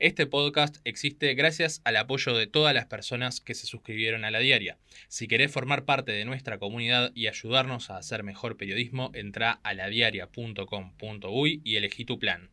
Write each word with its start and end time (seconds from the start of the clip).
Este 0.00 0.26
podcast 0.26 0.78
existe 0.84 1.34
gracias 1.34 1.82
al 1.84 1.98
apoyo 1.98 2.34
de 2.34 2.46
todas 2.46 2.72
las 2.72 2.86
personas 2.86 3.42
que 3.42 3.54
se 3.54 3.66
suscribieron 3.66 4.24
a 4.24 4.30
la 4.30 4.38
diaria. 4.38 4.78
Si 5.08 5.28
querés 5.28 5.52
formar 5.52 5.84
parte 5.84 6.10
de 6.10 6.24
nuestra 6.24 6.58
comunidad 6.58 7.12
y 7.14 7.26
ayudarnos 7.26 7.90
a 7.90 7.98
hacer 7.98 8.22
mejor 8.22 8.56
periodismo, 8.56 9.10
entra 9.12 9.60
a 9.62 9.74
ladiaria.com.uy 9.74 11.60
y 11.64 11.76
elegí 11.76 12.06
tu 12.06 12.18
plan. 12.18 12.48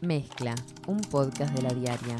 Mezcla, 0.00 0.54
un 0.86 1.02
podcast 1.02 1.54
de 1.54 1.62
la 1.62 1.74
diaria. 1.74 2.16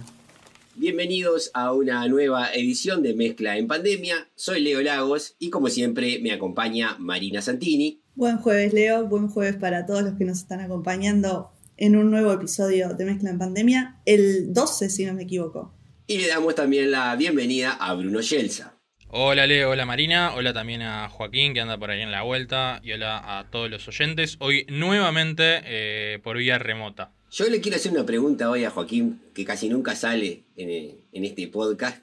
Bienvenidos 0.76 1.52
a 1.54 1.72
una 1.72 2.04
nueva 2.08 2.52
edición 2.52 3.04
de 3.04 3.14
Mezcla 3.14 3.56
en 3.56 3.68
Pandemia. 3.68 4.28
Soy 4.34 4.60
Leo 4.60 4.82
Lagos 4.82 5.36
y 5.38 5.50
como 5.50 5.68
siempre 5.68 6.18
me 6.20 6.32
acompaña 6.32 6.96
Marina 6.98 7.40
Santini. 7.42 8.00
Buen 8.16 8.38
jueves 8.38 8.72
Leo, 8.72 9.06
buen 9.06 9.28
jueves 9.28 9.54
para 9.54 9.86
todos 9.86 10.02
los 10.02 10.14
que 10.14 10.24
nos 10.24 10.38
están 10.38 10.60
acompañando 10.60 11.52
en 11.76 11.94
un 11.94 12.10
nuevo 12.10 12.32
episodio 12.32 12.92
de 12.92 13.04
Mezcla 13.04 13.30
en 13.30 13.38
Pandemia, 13.38 14.00
el 14.04 14.52
12 14.52 14.90
si 14.90 15.06
no 15.06 15.14
me 15.14 15.22
equivoco. 15.22 15.72
Y 16.08 16.18
le 16.18 16.26
damos 16.26 16.56
también 16.56 16.90
la 16.90 17.14
bienvenida 17.14 17.70
a 17.74 17.94
Bruno 17.94 18.20
Yelsa. 18.20 18.74
Hola 19.06 19.46
Leo, 19.46 19.70
hola 19.70 19.86
Marina, 19.86 20.34
hola 20.34 20.52
también 20.52 20.82
a 20.82 21.08
Joaquín 21.08 21.54
que 21.54 21.60
anda 21.60 21.78
por 21.78 21.92
ahí 21.92 22.00
en 22.00 22.10
la 22.10 22.22
vuelta 22.22 22.80
y 22.82 22.90
hola 22.90 23.38
a 23.38 23.48
todos 23.48 23.70
los 23.70 23.86
oyentes. 23.86 24.38
Hoy 24.40 24.66
nuevamente 24.68 25.60
eh, 25.66 26.18
por 26.24 26.36
vía 26.36 26.58
remota. 26.58 27.12
Yo 27.34 27.48
le 27.48 27.60
quiero 27.60 27.78
hacer 27.78 27.90
una 27.90 28.06
pregunta 28.06 28.48
hoy 28.48 28.62
a 28.62 28.70
Joaquín, 28.70 29.20
que 29.34 29.44
casi 29.44 29.68
nunca 29.68 29.96
sale 29.96 30.44
en, 30.54 31.24
este 31.24 31.48
podcast, 31.48 32.00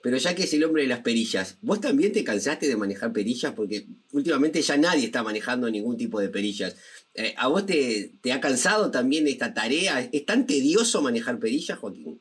pero 0.00 0.16
ya 0.16 0.36
que 0.36 0.44
es 0.44 0.54
el 0.54 0.62
hombre 0.62 0.82
de 0.82 0.88
las 0.88 1.00
perillas, 1.00 1.58
¿vos 1.60 1.80
también 1.80 2.12
te 2.12 2.22
cansaste 2.22 2.68
de 2.68 2.76
manejar 2.76 3.12
perillas? 3.12 3.52
Porque 3.52 3.88
últimamente 4.12 4.62
ya 4.62 4.76
nadie 4.76 5.06
está 5.06 5.24
manejando 5.24 5.68
ningún 5.68 5.96
tipo 5.96 6.20
de 6.20 6.28
perillas. 6.28 6.76
Eh, 7.14 7.34
¿A 7.36 7.48
vos 7.48 7.66
te, 7.66 8.12
te, 8.20 8.32
ha 8.32 8.40
cansado 8.40 8.92
también 8.92 9.26
esta 9.26 9.52
tarea? 9.54 10.08
¿Es 10.12 10.24
tan 10.24 10.46
tedioso 10.46 11.02
manejar 11.02 11.40
perillas, 11.40 11.76
Joaquín? 11.76 12.20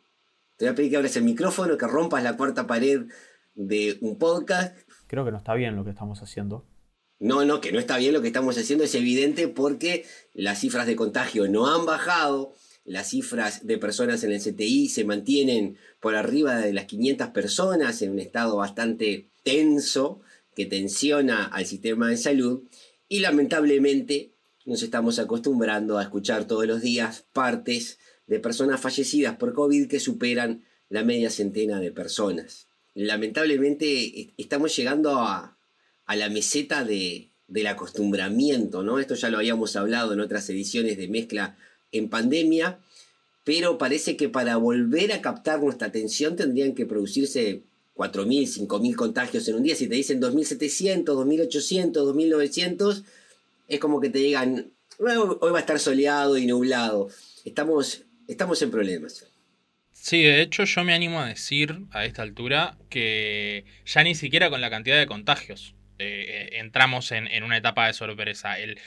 Te 0.58 0.66
voy 0.66 0.72
a 0.72 0.76
pedir 0.76 0.90
que 0.90 0.98
abras 0.98 1.16
el 1.18 1.26
micrófono, 1.26 1.78
que 1.78 1.86
rompas 1.86 2.24
la 2.24 2.36
cuarta 2.36 2.66
pared 2.66 3.04
de 3.54 4.00
un 4.02 4.18
podcast. 4.18 4.76
Creo 5.06 5.24
que 5.24 5.30
no 5.30 5.38
está 5.38 5.54
bien 5.54 5.76
lo 5.76 5.84
que 5.84 5.92
estamos 5.92 6.24
haciendo. 6.24 6.66
No, 7.20 7.44
no, 7.44 7.60
que 7.60 7.74
no 7.74 7.80
está 7.80 7.98
bien 7.98 8.14
lo 8.14 8.22
que 8.22 8.28
estamos 8.28 8.58
haciendo, 8.58 8.86
es 8.86 8.96
evidente 8.96 9.50
porque 9.50 10.06
las 10.34 10.60
cifras 10.60 10.88
de 10.88 10.96
contagio 10.96 11.50
no 11.50 11.68
han 11.68 11.86
bajado, 11.86 12.56
las 12.86 13.10
cifras 13.10 13.68
de 13.68 13.78
personas 13.78 14.24
en 14.24 14.32
el 14.32 14.42
CTI 14.42 14.88
se 14.88 15.04
mantienen 15.04 15.78
por 16.00 16.16
arriba 16.16 16.58
de 16.58 16.74
las 16.74 16.86
500 16.86 17.28
personas 17.30 18.02
en 18.02 18.12
un 18.12 18.20
estado 18.20 18.56
bastante 18.56 19.28
tenso 19.44 20.22
que 20.56 20.66
tensiona 20.66 21.46
al 21.46 21.66
sistema 21.66 22.10
de 22.10 22.18
salud 22.18 22.64
y 23.08 23.20
lamentablemente 23.20 24.32
nos 24.66 24.82
estamos 24.82 25.20
acostumbrando 25.20 25.98
a 25.98 26.04
escuchar 26.04 26.46
todos 26.46 26.66
los 26.66 26.82
días 26.82 27.26
partes 27.34 28.00
de 28.28 28.40
personas 28.40 28.80
fallecidas 28.80 29.36
por 29.38 29.54
COVID 29.54 29.88
que 29.88 30.00
superan 30.00 30.64
la 30.90 31.04
media 31.04 31.30
centena 31.30 31.80
de 31.80 31.92
personas. 31.92 32.68
Lamentablemente 32.94 34.34
estamos 34.38 34.76
llegando 34.76 35.20
a, 35.20 35.59
a 36.10 36.16
la 36.16 36.28
meseta 36.28 36.84
de, 36.84 37.28
del 37.48 37.68
acostumbramiento, 37.68 38.82
¿no? 38.82 38.98
Esto 38.98 39.14
ya 39.14 39.30
lo 39.30 39.38
habíamos 39.38 39.76
hablado 39.76 40.12
en 40.12 40.20
otras 40.20 40.50
ediciones 40.50 40.98
de 40.98 41.08
mezcla 41.08 41.56
en 41.92 42.10
pandemia, 42.10 42.80
pero 43.44 43.78
parece 43.78 44.18
que 44.18 44.28
para 44.28 44.58
volver 44.58 45.14
a 45.14 45.22
captar 45.22 45.62
nuestra 45.62 45.90
atención 45.90 46.36
tendrían 46.36 46.74
que 46.74 46.88
producirse 46.88 47.62
4.000, 47.96 48.68
5.000 48.68 48.96
contagios 48.96 49.48
en 49.50 49.58
un 49.58 49.62
día. 49.62 49.76
Si 49.76 49.86
te 49.86 49.94
dicen 49.94 50.20
2.700, 50.20 51.04
2.800, 51.04 51.92
2.900, 51.94 53.04
es 53.68 53.80
como 53.80 54.02
que 54.02 54.10
te 54.10 54.18
digan, 54.18 54.66
hoy 54.98 55.52
va 55.52 55.58
a 55.58 55.62
estar 55.62 55.80
soleado 55.80 56.40
y 56.40 56.48
nublado. 56.48 57.10
Estamos, 57.46 58.02
estamos 58.28 58.60
en 58.64 58.72
problemas. 58.72 59.28
Sí, 59.94 60.24
de 60.24 60.42
hecho 60.42 60.64
yo 60.64 60.84
me 60.84 60.96
animo 60.96 61.20
a 61.20 61.28
decir 61.28 61.86
a 61.92 62.04
esta 62.06 62.24
altura 62.24 62.80
que 62.90 63.66
ya 63.86 64.02
ni 64.02 64.16
siquiera 64.16 64.50
con 64.50 64.60
la 64.60 64.72
cantidad 64.72 64.98
de 64.98 65.06
contagios 65.06 65.76
eh, 66.00 66.50
entramos 66.54 67.12
en, 67.12 67.44
una 67.44 67.58
etapa 67.58 67.88
de 67.88 67.94
sorpresa. 67.94 68.60
El, 68.60 68.80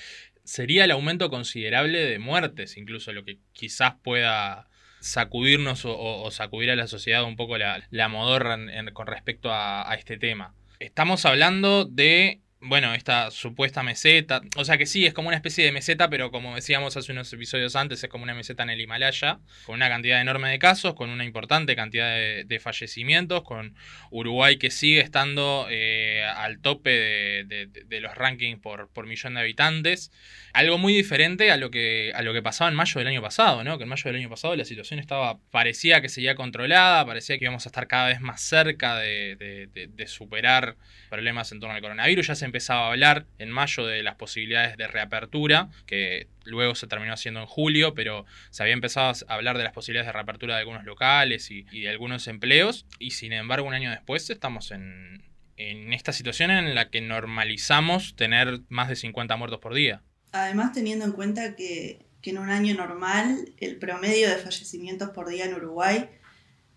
sería 0.44 0.84
el 0.84 0.90
aumento 0.90 1.30
considerable 1.30 2.04
de 2.04 2.18
muertes, 2.18 2.76
incluso 2.76 3.12
lo 3.12 3.24
que 3.24 3.38
quizás 3.52 3.94
pueda 4.02 4.68
sacudirnos 5.00 5.82
o, 5.84 6.30
sacudir 6.30 6.70
a 6.70 6.76
la 6.76 6.86
sociedad 6.86 7.24
un 7.24 7.36
poco 7.36 7.58
la, 7.58 7.86
la 7.90 8.08
modorra 8.08 8.56
con 8.92 9.06
respecto 9.06 9.50
a 9.52 9.94
este 9.98 10.16
tema. 10.16 10.54
Estamos 10.78 11.24
hablando 11.26 11.84
de 11.84 12.41
bueno, 12.64 12.94
esta 12.94 13.30
supuesta 13.32 13.82
meseta, 13.82 14.40
o 14.56 14.64
sea 14.64 14.78
que 14.78 14.86
sí, 14.86 15.04
es 15.04 15.12
como 15.12 15.28
una 15.28 15.36
especie 15.36 15.64
de 15.64 15.72
meseta, 15.72 16.08
pero 16.08 16.30
como 16.30 16.54
decíamos 16.54 16.96
hace 16.96 17.10
unos 17.10 17.32
episodios 17.32 17.74
antes, 17.74 18.02
es 18.04 18.08
como 18.08 18.22
una 18.22 18.34
meseta 18.34 18.62
en 18.62 18.70
el 18.70 18.80
Himalaya, 18.80 19.40
con 19.66 19.74
una 19.74 19.88
cantidad 19.88 20.20
enorme 20.20 20.48
de 20.48 20.60
casos, 20.60 20.94
con 20.94 21.10
una 21.10 21.24
importante 21.24 21.74
cantidad 21.74 22.14
de, 22.14 22.60
fallecimientos, 22.60 23.42
con 23.42 23.74
Uruguay 24.10 24.58
que 24.58 24.70
sigue 24.70 25.00
estando 25.00 25.66
eh, 25.70 26.24
al 26.36 26.60
tope 26.60 26.90
de, 26.90 28.00
los 28.00 28.14
rankings 28.14 28.60
por, 28.60 28.88
por 28.88 29.06
millón 29.06 29.34
de 29.34 29.40
habitantes. 29.40 30.12
Algo 30.52 30.78
muy 30.78 30.92
diferente 30.92 31.50
a 31.50 31.56
lo, 31.56 31.70
que, 31.70 32.12
a 32.14 32.22
lo 32.22 32.32
que 32.32 32.42
pasaba 32.42 32.70
en 32.70 32.76
mayo 32.76 32.98
del 32.98 33.08
año 33.08 33.22
pasado, 33.22 33.64
¿no? 33.64 33.78
Que 33.78 33.84
en 33.84 33.90
mayo 33.90 34.04
del 34.04 34.16
año 34.16 34.28
pasado 34.28 34.54
la 34.54 34.64
situación 34.64 35.00
estaba, 35.00 35.38
parecía 35.50 36.00
que 36.00 36.08
seguía 36.08 36.36
controlada, 36.36 37.04
parecía 37.06 37.38
que 37.38 37.44
íbamos 37.44 37.66
a 37.66 37.70
estar 37.70 37.88
cada 37.88 38.08
vez 38.08 38.20
más 38.20 38.40
cerca 38.40 38.98
de, 38.98 39.68
de 39.72 40.06
superar 40.06 40.76
problemas 41.08 41.50
en 41.52 41.60
torno 41.60 41.74
al 41.74 41.82
coronavirus. 41.82 42.28
Ya 42.28 42.34
se 42.34 42.44
empezaba 42.52 42.84
a 42.84 42.90
hablar 42.90 43.26
en 43.38 43.50
mayo 43.50 43.86
de 43.86 44.02
las 44.02 44.16
posibilidades 44.16 44.76
de 44.76 44.86
reapertura, 44.86 45.70
que 45.86 46.28
luego 46.44 46.74
se 46.74 46.86
terminó 46.86 47.14
haciendo 47.14 47.40
en 47.40 47.46
julio, 47.46 47.94
pero 47.94 48.26
se 48.50 48.62
había 48.62 48.74
empezado 48.74 49.14
a 49.26 49.34
hablar 49.34 49.56
de 49.56 49.64
las 49.64 49.72
posibilidades 49.72 50.08
de 50.08 50.12
reapertura 50.12 50.54
de 50.54 50.60
algunos 50.60 50.84
locales 50.84 51.50
y, 51.50 51.62
de 51.62 51.88
algunos 51.88 52.28
empleos, 52.28 52.84
y 52.98 53.12
sin 53.12 53.32
embargo 53.32 53.66
un 53.66 53.72
año 53.72 53.90
después 53.90 54.28
estamos 54.28 54.70
en, 54.70 55.24
esta 55.56 56.12
situación 56.12 56.50
en 56.50 56.74
la 56.74 56.90
que 56.90 57.00
normalizamos 57.00 58.16
tener 58.16 58.60
más 58.68 58.88
de 58.88 58.96
50 58.96 59.36
muertos 59.36 59.60
por 59.60 59.74
día. 59.74 60.02
Además, 60.32 60.72
teniendo 60.72 61.04
en 61.04 61.12
cuenta 61.12 61.54
que, 61.54 62.04
que 62.20 62.30
en 62.30 62.38
un 62.38 62.50
año 62.50 62.74
normal 62.74 63.52
el 63.58 63.76
promedio 63.76 64.28
de 64.28 64.36
fallecimientos 64.36 65.10
por 65.10 65.28
día 65.28 65.44
en 65.44 65.54
Uruguay 65.54 66.08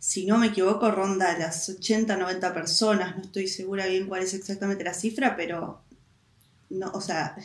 si 0.06 0.28
no 0.28 0.38
me 0.38 0.48
equivoco, 0.48 0.92
ronda 0.92 1.36
las 1.36 1.68
80, 1.68 2.16
90 2.16 2.54
personas, 2.54 3.18
no 3.18 3.24
estoy 3.24 3.48
segura 3.48 3.88
bien 3.88 4.06
cuál 4.06 4.22
es 4.22 4.36
exactamente 4.36 4.84
la 4.84 4.94
cifra, 4.94 5.36
pero 5.36 5.82
no, 6.70 6.92
o 6.92 7.02
sea, 7.02 7.36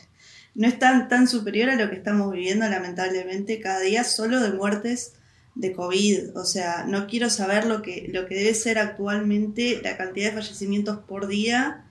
no 0.54 0.68
es 0.68 0.78
tan, 0.78 1.08
tan 1.08 1.26
superior 1.26 1.70
a 1.70 1.76
lo 1.76 1.88
que 1.88 1.96
estamos 1.96 2.30
viviendo 2.30 2.68
lamentablemente 2.68 3.60
cada 3.60 3.80
día 3.80 4.04
solo 4.04 4.40
de 4.40 4.52
muertes 4.52 5.14
de 5.54 5.72
COVID. 5.72 6.36
O 6.36 6.44
sea, 6.44 6.84
no 6.84 7.06
quiero 7.06 7.30
saber 7.30 7.64
lo 7.64 7.80
que, 7.80 8.10
lo 8.12 8.26
que 8.26 8.34
debe 8.34 8.52
ser 8.52 8.78
actualmente 8.78 9.80
la 9.82 9.96
cantidad 9.96 10.28
de 10.28 10.42
fallecimientos 10.42 10.98
por 10.98 11.28
día. 11.28 11.86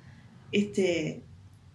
Este, 0.52 1.24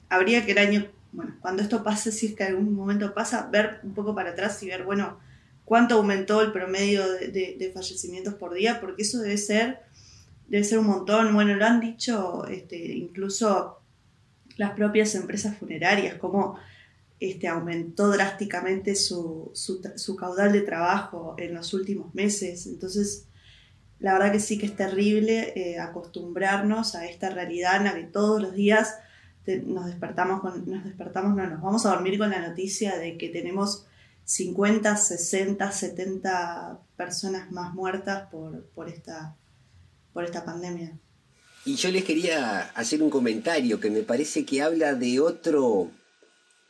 habría 0.09 0.47
que 0.47 0.53
el 0.53 0.59
año, 0.59 0.87
bueno, 1.11 1.35
cuando 1.41 1.65
esto 1.65 1.83
pase, 1.83 2.13
si 2.13 2.27
es 2.27 2.35
que 2.35 2.45
algún 2.45 2.73
momento 2.73 3.13
pasa, 3.13 3.49
ver 3.51 3.81
un 3.83 3.93
poco 3.93 4.15
para 4.15 4.31
atrás 4.31 4.63
y 4.63 4.69
ver, 4.69 4.85
bueno, 4.85 5.19
cuánto 5.65 5.97
aumentó 5.97 6.43
el 6.43 6.53
promedio 6.53 7.11
de, 7.11 7.71
fallecimientos 7.75 8.35
por 8.35 8.55
día, 8.55 8.81
porque 8.81 9.03
eso 9.03 9.19
debe 9.19 9.39
ser, 9.39 9.81
debe 10.49 10.65
ser 10.65 10.79
un 10.79 10.87
montón. 10.87 11.33
Bueno, 11.35 11.55
lo 11.55 11.65
han 11.65 11.81
dicho 11.81 12.47
este, 12.47 12.77
incluso 12.77 13.81
las 14.57 14.73
propias 14.73 15.15
empresas 15.15 15.57
funerarias, 15.57 16.17
cómo 16.17 16.57
este, 17.19 17.49
aumentó 17.49 18.11
drásticamente 18.11 18.95
su, 18.95 19.51
su, 19.55 20.17
caudal 20.17 20.53
de 20.53 20.61
trabajo 20.61 21.35
en 21.39 21.55
los 21.55 21.73
últimos 21.75 22.15
meses. 22.15 22.67
Entonces, 22.67 23.27
la 23.99 24.13
verdad 24.13 24.33
que 24.33 24.41
sí 24.41 24.59
que 24.59 24.67
es 24.67 24.77
terrible 24.77 25.53
eh, 25.57 25.79
acostumbrarnos 25.79 26.95
a 26.95 27.07
esta 27.07 27.31
realidad 27.31 27.77
en 27.77 27.85
la 27.85 27.95
que 27.95 28.05
todos 28.05 28.43
los 28.43 28.55
días 28.55 28.99
nos 29.65 29.87
despertamos, 29.87 30.41
con, 30.41 30.71
nos 30.71 30.85
despertamos, 30.85 31.37
no, 31.37 31.47
nos 31.47 31.61
vamos 31.61 31.85
a 31.87 31.91
dormir 31.91 32.19
con 32.19 32.31
la 32.31 32.47
noticia 32.47 32.97
de 32.99 33.19
que 33.19 33.29
tenemos 33.29 33.87
50, 34.25 34.97
60, 34.97 35.71
70 35.71 36.81
personas 36.97 37.51
más 37.53 37.75
muertas 37.75 38.29
por, 38.31 38.65
por, 38.75 38.89
esta, 38.89 39.37
por 40.13 40.25
esta 40.25 40.45
pandemia. 40.45 40.99
Y 41.65 41.77
yo 41.77 41.91
les 41.91 42.05
quería 42.05 42.63
hacer 42.75 43.03
un 43.03 43.11
comentario 43.11 43.81
que 43.81 43.91
me 43.91 44.03
parece 44.03 44.45
que 44.45 44.63
habla 44.63 44.95
de 44.95 45.21
otro 45.21 45.91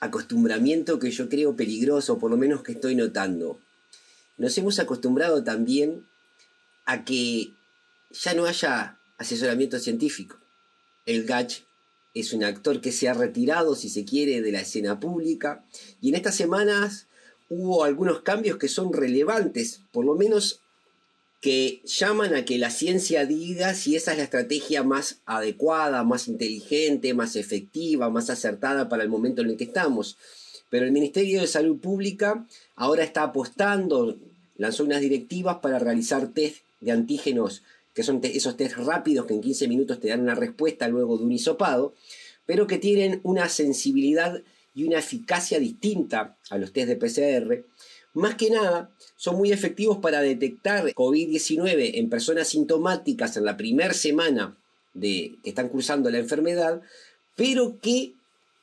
acostumbramiento 0.01 0.99
que 0.99 1.11
yo 1.11 1.29
creo 1.29 1.57
peligroso, 1.57 2.19
por 2.19 2.31
lo 2.31 2.37
menos 2.37 2.63
que 2.63 2.73
estoy 2.73 2.95
notando. 2.95 3.59
Nos 4.37 4.57
hemos 4.59 4.79
acostumbrado 4.79 5.43
también 5.43 6.07
a 6.85 7.05
que 7.05 7.53
ya 8.11 8.35
no 8.35 8.45
haya 8.45 8.99
asesoramiento 9.19 9.79
científico. 9.79 10.39
El 11.07 11.25
GACH 11.25 11.63
es 12.15 12.33
un 12.33 12.45
actor 12.45 12.81
que 12.81 12.93
se 12.93 13.09
ha 13.09 13.15
retirado, 13.15 13.75
si 13.75 13.89
se 13.89 14.05
quiere, 14.05 14.43
de 14.43 14.53
la 14.53 14.61
escena 14.61 15.01
pública 15.01 15.65
y 16.01 16.11
en 16.11 16.15
estas 16.15 16.37
semanas 16.37 17.09
hubo 17.49 17.85
algunos 17.85 18.21
cambios 18.23 18.59
que 18.59 18.69
son 18.69 18.93
relevantes, 18.93 19.81
por 19.93 20.05
lo 20.05 20.15
menos 20.15 20.61
que 21.45 21.83
llaman 21.85 22.35
a 22.35 22.47
que 22.47 22.57
la 22.57 22.71
ciencia 22.71 23.27
diga 23.27 23.75
si 23.75 23.97
esa 23.97 24.13
es 24.13 24.17
la 24.17 24.25
estrategia 24.25 24.83
más 24.83 25.19
adecuada, 25.27 26.03
más 26.03 26.27
inteligente, 26.27 27.13
más 27.13 27.37
efectiva, 27.37 28.09
más 28.09 28.31
acertada 28.31 28.89
para 28.89 29.03
el 29.03 29.11
momento 29.11 29.43
en 29.43 29.51
el 29.51 29.59
que 29.59 29.65
estamos. 29.65 30.17
Pero 30.71 30.87
el 30.87 30.93
Ministerio 30.93 31.43
de 31.43 31.47
Salud 31.47 31.77
Pública 31.79 32.47
ahora 32.77 33.05
está 33.05 33.25
apostando, 33.25 34.17
lanzó 34.57 34.85
unas 34.85 35.03
directivas 35.03 35.59
para 35.59 35.79
realizar 35.79 36.29
test 36.29 36.63
de 36.81 36.93
antígenos, 36.93 37.63
que 37.93 38.03
son 38.03 38.21
esos 38.23 38.57
test 38.57 38.77
rápidos 38.79 39.27
que 39.27 39.35
en 39.35 39.43
15 39.43 39.69
minutos 39.69 40.01
te 40.01 40.09
dan 40.09 40.23
una 40.23 40.35
respuesta 40.35 40.89
luego 40.89 41.19
de 41.19 41.25
un 41.25 41.33
hisopado, 41.33 41.95
pero 42.47 42.67
que 42.67 42.79
tienen 42.79 43.21
una 43.23 43.51
sensibilidad 43.51 44.41
y 44.75 44.85
una 44.85 44.99
eficacia 44.99 45.59
distinta 45.59 46.37
a 46.51 46.59
los 46.59 46.73
test 46.73 46.89
de 46.89 46.97
PCR. 46.97 47.65
Más 48.15 48.35
que 48.35 48.51
nada, 48.51 48.91
son 49.17 49.37
muy 49.37 49.53
efectivos 49.53 49.99
para 49.99 50.21
detectar 50.21 50.85
COVID-19 50.95 51.93
en 51.95 52.11
personas 52.11 52.49
sintomáticas 52.49 53.37
en 53.37 53.45
la 53.45 53.57
primera 53.57 53.95
semana 53.95 54.57
de 54.93 55.37
que 55.43 55.51
están 55.51 55.69
cursando 55.69 56.11
la 56.11 56.19
enfermedad, 56.19 56.81
pero 57.37 57.79
que 57.81 58.15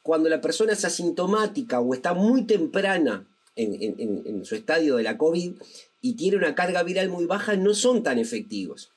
cuando 0.04 0.30
la 0.30 0.42
persona 0.42 0.74
es 0.74 0.86
asintomática 0.86 1.80
o 1.80 1.94
está 1.94 2.14
muy 2.14 2.44
temprana 2.44 3.28
en, 3.56 4.46
su 4.46 4.56
estadio 4.56 4.96
de 4.96 5.04
la 5.04 5.18
COVID 5.18 5.54
y 6.02 6.14
tiene 6.14 6.38
una 6.38 6.56
carga 6.56 6.84
viral 6.84 7.10
muy 7.10 7.26
baja, 7.26 7.56
no 7.56 7.74
son 7.74 8.02
tan 8.02 8.18
efectivos. 8.18 8.92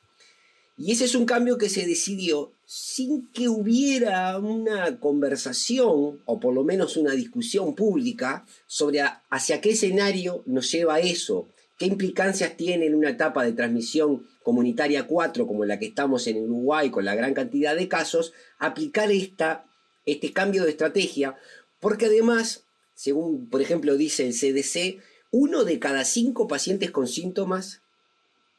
Y 0.76 0.90
ese 0.90 1.04
es 1.04 1.14
un 1.14 1.24
cambio 1.24 1.56
que 1.56 1.68
se 1.68 1.86
decidió 1.86 2.52
sin 2.66 3.28
que 3.28 3.48
hubiera 3.48 4.36
una 4.38 4.98
conversación 4.98 6.20
o 6.24 6.40
por 6.40 6.52
lo 6.52 6.64
menos 6.64 6.96
una 6.96 7.12
discusión 7.12 7.74
pública 7.74 8.44
sobre 8.66 9.00
hacia 9.30 9.60
qué 9.60 9.70
escenario 9.70 10.42
nos 10.46 10.72
lleva 10.72 10.98
eso, 10.98 11.48
qué 11.78 11.86
implicancias 11.86 12.56
tiene 12.56 12.86
en 12.86 12.96
una 12.96 13.10
etapa 13.10 13.44
de 13.44 13.52
transmisión 13.52 14.26
comunitaria 14.42 15.06
4 15.06 15.46
como 15.46 15.64
la 15.64 15.78
que 15.78 15.86
estamos 15.86 16.26
en 16.26 16.42
Uruguay 16.42 16.90
con 16.90 17.04
la 17.04 17.14
gran 17.14 17.34
cantidad 17.34 17.76
de 17.76 17.86
casos, 17.86 18.32
aplicar 18.58 19.12
esta, 19.12 19.66
este 20.06 20.32
cambio 20.32 20.64
de 20.64 20.70
estrategia, 20.70 21.36
porque 21.78 22.06
además, 22.06 22.64
según 22.94 23.48
por 23.48 23.62
ejemplo 23.62 23.96
dice 23.96 24.26
el 24.26 24.34
CDC, 24.34 25.00
uno 25.30 25.64
de 25.64 25.78
cada 25.78 26.04
cinco 26.04 26.48
pacientes 26.48 26.90
con 26.90 27.06
síntomas 27.06 27.83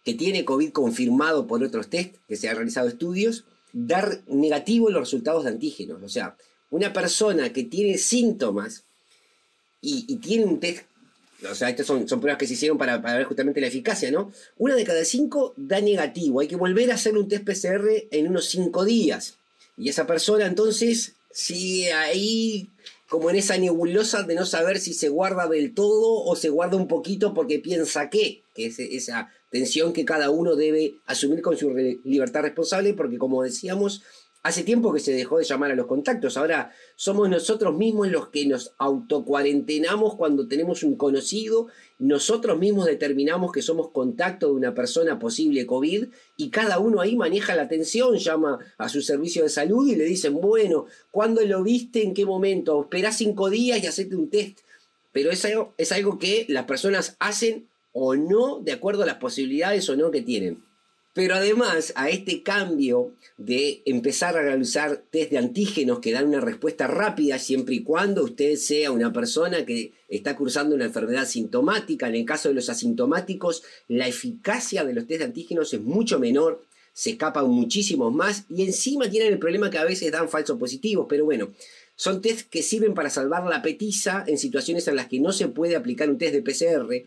que 0.05 0.13
tiene 0.13 0.45
COVID 0.45 0.71
confirmado 0.71 1.47
por 1.47 1.63
otros 1.63 1.89
test 1.89 2.15
que 2.27 2.37
se 2.37 2.47
han 2.47 2.55
realizado 2.55 2.87
estudios, 2.87 3.43
dar 3.73 4.21
negativo 4.27 4.89
los 4.89 5.01
resultados 5.01 5.43
de 5.43 5.49
antígenos. 5.49 6.01
O 6.03 6.07
sea, 6.07 6.37
una 6.69 6.93
persona 6.93 7.51
que 7.51 7.63
tiene 7.63 7.97
síntomas 7.97 8.83
y, 9.81 10.15
tiene 10.17 10.45
un 10.45 10.59
test, 10.59 10.83
o 11.49 11.55
sea, 11.55 11.69
estas 11.69 11.87
son, 11.87 12.07
son 12.07 12.19
pruebas 12.21 12.37
que 12.37 12.47
se 12.47 12.53
hicieron 12.53 12.77
para, 12.77 13.01
para, 13.01 13.17
ver 13.17 13.25
justamente 13.25 13.59
la 13.59 13.67
eficacia, 13.67 14.11
¿no? 14.11 14.31
Una 14.57 14.75
de 14.75 14.83
cada 14.83 15.03
cinco 15.03 15.53
da 15.57 15.81
negativo. 15.81 16.39
Hay 16.39 16.47
que 16.47 16.55
volver 16.55 16.91
a 16.91 16.95
hacer 16.95 17.17
un 17.17 17.27
test 17.27 17.43
PCR 17.43 18.07
en 18.11 18.27
unos 18.27 18.45
cinco 18.45 18.85
días. 18.85 19.37
Y 19.75 19.89
esa 19.89 20.05
persona 20.07 20.45
entonces 20.45 21.13
sigue 21.31 21.93
ahí 21.93 22.69
como 23.09 23.29
en 23.29 23.35
esa 23.35 23.57
nebulosa 23.57 24.23
de 24.23 24.35
no 24.35 24.45
saber 24.45 24.79
si 24.79 24.93
se 24.93 25.09
guarda 25.09 25.47
del 25.47 25.73
todo 25.73 26.23
o 26.23 26.35
se 26.35 26.49
guarda 26.49 26.77
un 26.77 26.87
poquito 26.87 27.33
porque 27.33 27.59
piensa 27.59 28.09
que, 28.09 28.43
que 28.53 28.67
es 28.67 28.79
esa 28.79 29.31
tensión 29.55 29.93
que 29.93 30.03
cada 30.03 30.31
uno 30.31 30.57
debe 30.57 30.95
asumir 31.05 31.41
con 31.41 31.55
su 31.55 31.73
libertad 32.03 32.41
responsable, 32.41 32.93
porque 32.93 33.17
como 33.17 33.41
decíamos, 33.41 34.03
hace 34.43 34.63
tiempo 34.63 34.91
que 34.91 34.99
se 34.99 35.13
dejó 35.13 35.37
de 35.37 35.45
llamar 35.45 35.71
a 35.71 35.75
los 35.75 35.87
contactos, 35.87 36.35
ahora 36.35 36.73
somos 36.97 37.29
nosotros 37.29 37.73
mismos 37.73 38.09
los 38.09 38.27
que 38.27 38.45
nos 38.47 38.73
autocuarentenamos 38.79 40.15
cuando 40.15 40.49
tenemos 40.49 40.83
un 40.83 40.97
conocido, 40.97 41.67
nosotros 41.99 42.59
mismos 42.59 42.85
determinamos 42.85 43.53
que 43.53 43.61
somos 43.61 43.91
contacto 43.91 44.47
de 44.47 44.55
una 44.55 44.75
persona 44.75 45.19
posible 45.19 45.65
COVID 45.65 46.07
y 46.35 46.49
cada 46.49 46.77
uno 46.79 46.99
ahí 46.99 47.15
maneja 47.15 47.55
la 47.55 47.69
tensión, 47.69 48.17
llama 48.17 48.59
a 48.77 48.89
su 48.89 49.01
servicio 49.01 49.43
de 49.43 49.49
salud 49.49 49.87
y 49.87 49.95
le 49.95 50.03
dicen, 50.03 50.33
bueno, 50.33 50.85
¿cuándo 51.11 51.39
lo 51.45 51.63
viste? 51.63 52.03
¿En 52.03 52.13
qué 52.13 52.25
momento? 52.25 52.81
Espera 52.81 53.13
cinco 53.13 53.49
días 53.49 53.81
y 53.81 53.87
hacete 53.87 54.17
un 54.17 54.29
test. 54.29 54.59
Pero 55.13 55.31
es 55.31 55.45
algo, 55.45 55.73
es 55.77 55.93
algo 55.93 56.19
que 56.19 56.45
las 56.49 56.65
personas 56.65 57.15
hacen 57.19 57.69
o 57.97 58.13
no 58.13 58.59
de 58.59 58.73
acuerdo 58.73 59.03
a 59.03 59.05
las 59.05 59.15
posibilidades 59.15 59.89
o 59.89 59.95
no 59.95 60.11
que 60.11 60.21
tienen. 60.21 60.61
Pero 61.13 61.35
además 61.35 61.93
a 61.95 62.09
este 62.09 62.43
cambio 62.43 63.13
de 63.37 63.81
empezar 63.85 64.35
a 64.35 64.41
realizar 64.41 65.01
test 65.09 65.31
de 65.31 65.37
antígenos 65.37 65.99
que 65.99 66.11
dan 66.11 66.27
una 66.27 66.41
respuesta 66.41 66.87
rápida 66.87 67.39
siempre 67.39 67.75
y 67.75 67.83
cuando 67.83 68.25
usted 68.25 68.57
sea 68.57 68.91
una 68.91 69.13
persona 69.13 69.65
que 69.65 69.93
está 70.09 70.35
cursando 70.35 70.75
una 70.75 70.83
enfermedad 70.83 71.25
sintomática, 71.25 72.09
en 72.09 72.15
el 72.15 72.25
caso 72.25 72.49
de 72.49 72.55
los 72.55 72.69
asintomáticos 72.69 73.63
la 73.87 74.09
eficacia 74.09 74.83
de 74.83 74.93
los 74.93 75.07
test 75.07 75.19
de 75.19 75.25
antígenos 75.27 75.73
es 75.73 75.79
mucho 75.79 76.19
menor, 76.19 76.65
se 76.91 77.11
escapan 77.11 77.49
muchísimos 77.49 78.13
más 78.13 78.43
y 78.49 78.63
encima 78.63 79.09
tienen 79.09 79.31
el 79.31 79.39
problema 79.39 79.69
que 79.69 79.77
a 79.77 79.85
veces 79.85 80.11
dan 80.11 80.27
falsos 80.27 80.59
positivos, 80.59 81.05
pero 81.07 81.23
bueno, 81.23 81.51
son 81.95 82.21
test 82.21 82.49
que 82.49 82.61
sirven 82.61 82.93
para 82.93 83.09
salvar 83.09 83.45
la 83.45 83.61
petiza 83.61 84.25
en 84.27 84.37
situaciones 84.37 84.85
en 84.89 84.97
las 84.97 85.07
que 85.07 85.21
no 85.21 85.31
se 85.31 85.47
puede 85.47 85.77
aplicar 85.77 86.09
un 86.09 86.17
test 86.17 86.33
de 86.33 86.41
PCR 86.41 87.05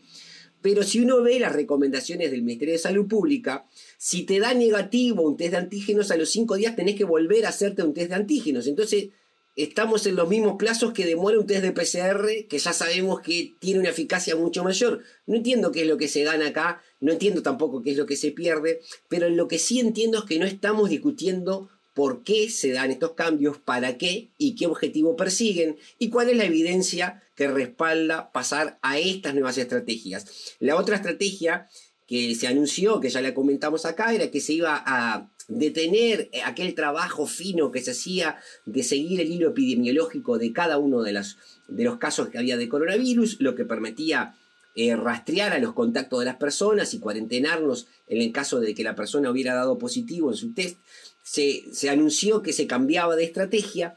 pero 0.60 0.82
si 0.82 1.00
uno 1.00 1.22
ve 1.22 1.38
las 1.38 1.52
recomendaciones 1.52 2.30
del 2.30 2.42
Ministerio 2.42 2.74
de 2.74 2.78
Salud 2.78 3.06
Pública, 3.06 3.66
si 3.96 4.24
te 4.24 4.40
da 4.40 4.54
negativo 4.54 5.22
un 5.22 5.36
test 5.36 5.52
de 5.52 5.58
antígenos, 5.58 6.10
a 6.10 6.16
los 6.16 6.30
cinco 6.30 6.56
días 6.56 6.76
tenés 6.76 6.96
que 6.96 7.04
volver 7.04 7.46
a 7.46 7.50
hacerte 7.50 7.82
un 7.82 7.94
test 7.94 8.08
de 8.10 8.16
antígenos. 8.16 8.66
Entonces, 8.66 9.08
estamos 9.56 10.06
en 10.06 10.16
los 10.16 10.28
mismos 10.28 10.56
plazos 10.56 10.92
que 10.92 11.04
demora 11.04 11.38
un 11.38 11.46
test 11.46 11.62
de 11.62 11.72
PCR, 11.72 12.46
que 12.48 12.58
ya 12.58 12.72
sabemos 12.72 13.20
que 13.20 13.54
tiene 13.58 13.80
una 13.80 13.90
eficacia 13.90 14.36
mucho 14.36 14.62
mayor. 14.62 15.02
No 15.26 15.36
entiendo 15.36 15.72
qué 15.72 15.82
es 15.82 15.88
lo 15.88 15.98
que 15.98 16.08
se 16.08 16.22
gana 16.22 16.48
acá, 16.48 16.82
no 17.00 17.12
entiendo 17.12 17.42
tampoco 17.42 17.82
qué 17.82 17.90
es 17.90 17.96
lo 17.96 18.06
que 18.06 18.16
se 18.16 18.30
pierde, 18.30 18.80
pero 19.08 19.28
lo 19.28 19.48
que 19.48 19.58
sí 19.58 19.80
entiendo 19.80 20.18
es 20.18 20.24
que 20.24 20.38
no 20.38 20.46
estamos 20.46 20.90
discutiendo 20.90 21.68
por 21.98 22.22
qué 22.22 22.48
se 22.48 22.70
dan 22.70 22.92
estos 22.92 23.14
cambios, 23.14 23.58
para 23.58 23.98
qué 23.98 24.28
y 24.38 24.54
qué 24.54 24.66
objetivo 24.66 25.16
persiguen 25.16 25.78
y 25.98 26.10
cuál 26.10 26.28
es 26.28 26.36
la 26.36 26.44
evidencia 26.44 27.24
que 27.34 27.48
respalda 27.48 28.30
pasar 28.30 28.78
a 28.82 29.00
estas 29.00 29.34
nuevas 29.34 29.58
estrategias. 29.58 30.54
La 30.60 30.76
otra 30.76 30.94
estrategia 30.94 31.68
que 32.06 32.36
se 32.36 32.46
anunció, 32.46 33.00
que 33.00 33.10
ya 33.10 33.20
la 33.20 33.34
comentamos 33.34 33.84
acá, 33.84 34.14
era 34.14 34.30
que 34.30 34.40
se 34.40 34.52
iba 34.52 34.80
a 34.86 35.28
detener 35.48 36.30
aquel 36.44 36.76
trabajo 36.76 37.26
fino 37.26 37.72
que 37.72 37.82
se 37.82 37.90
hacía 37.90 38.36
de 38.64 38.84
seguir 38.84 39.20
el 39.20 39.32
hilo 39.32 39.48
epidemiológico 39.48 40.38
de 40.38 40.52
cada 40.52 40.78
uno 40.78 41.02
de, 41.02 41.20
de 41.66 41.82
los 41.82 41.98
casos 41.98 42.28
que 42.28 42.38
había 42.38 42.56
de 42.56 42.68
coronavirus, 42.68 43.40
lo 43.40 43.56
que 43.56 43.64
permitía 43.64 44.36
eh, 44.80 44.94
rastrear 44.94 45.52
a 45.52 45.58
los 45.58 45.72
contactos 45.72 46.20
de 46.20 46.26
las 46.26 46.36
personas 46.36 46.94
y 46.94 47.00
cuarentenarnos 47.00 47.88
en 48.06 48.22
el 48.22 48.30
caso 48.30 48.60
de 48.60 48.76
que 48.76 48.84
la 48.84 48.94
persona 48.94 49.28
hubiera 49.28 49.52
dado 49.52 49.76
positivo 49.76 50.30
en 50.30 50.36
su 50.36 50.54
test. 50.54 50.78
Se, 51.24 51.90
anunció 51.90 52.42
que 52.42 52.52
se 52.52 52.68
cambiaba 52.68 53.16
de 53.16 53.24
estrategia, 53.24 53.96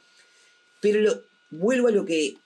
pero 0.81 1.21
vuelvo 1.51 1.89
a 1.89 1.91
lo 1.91 2.03
que 2.03 2.37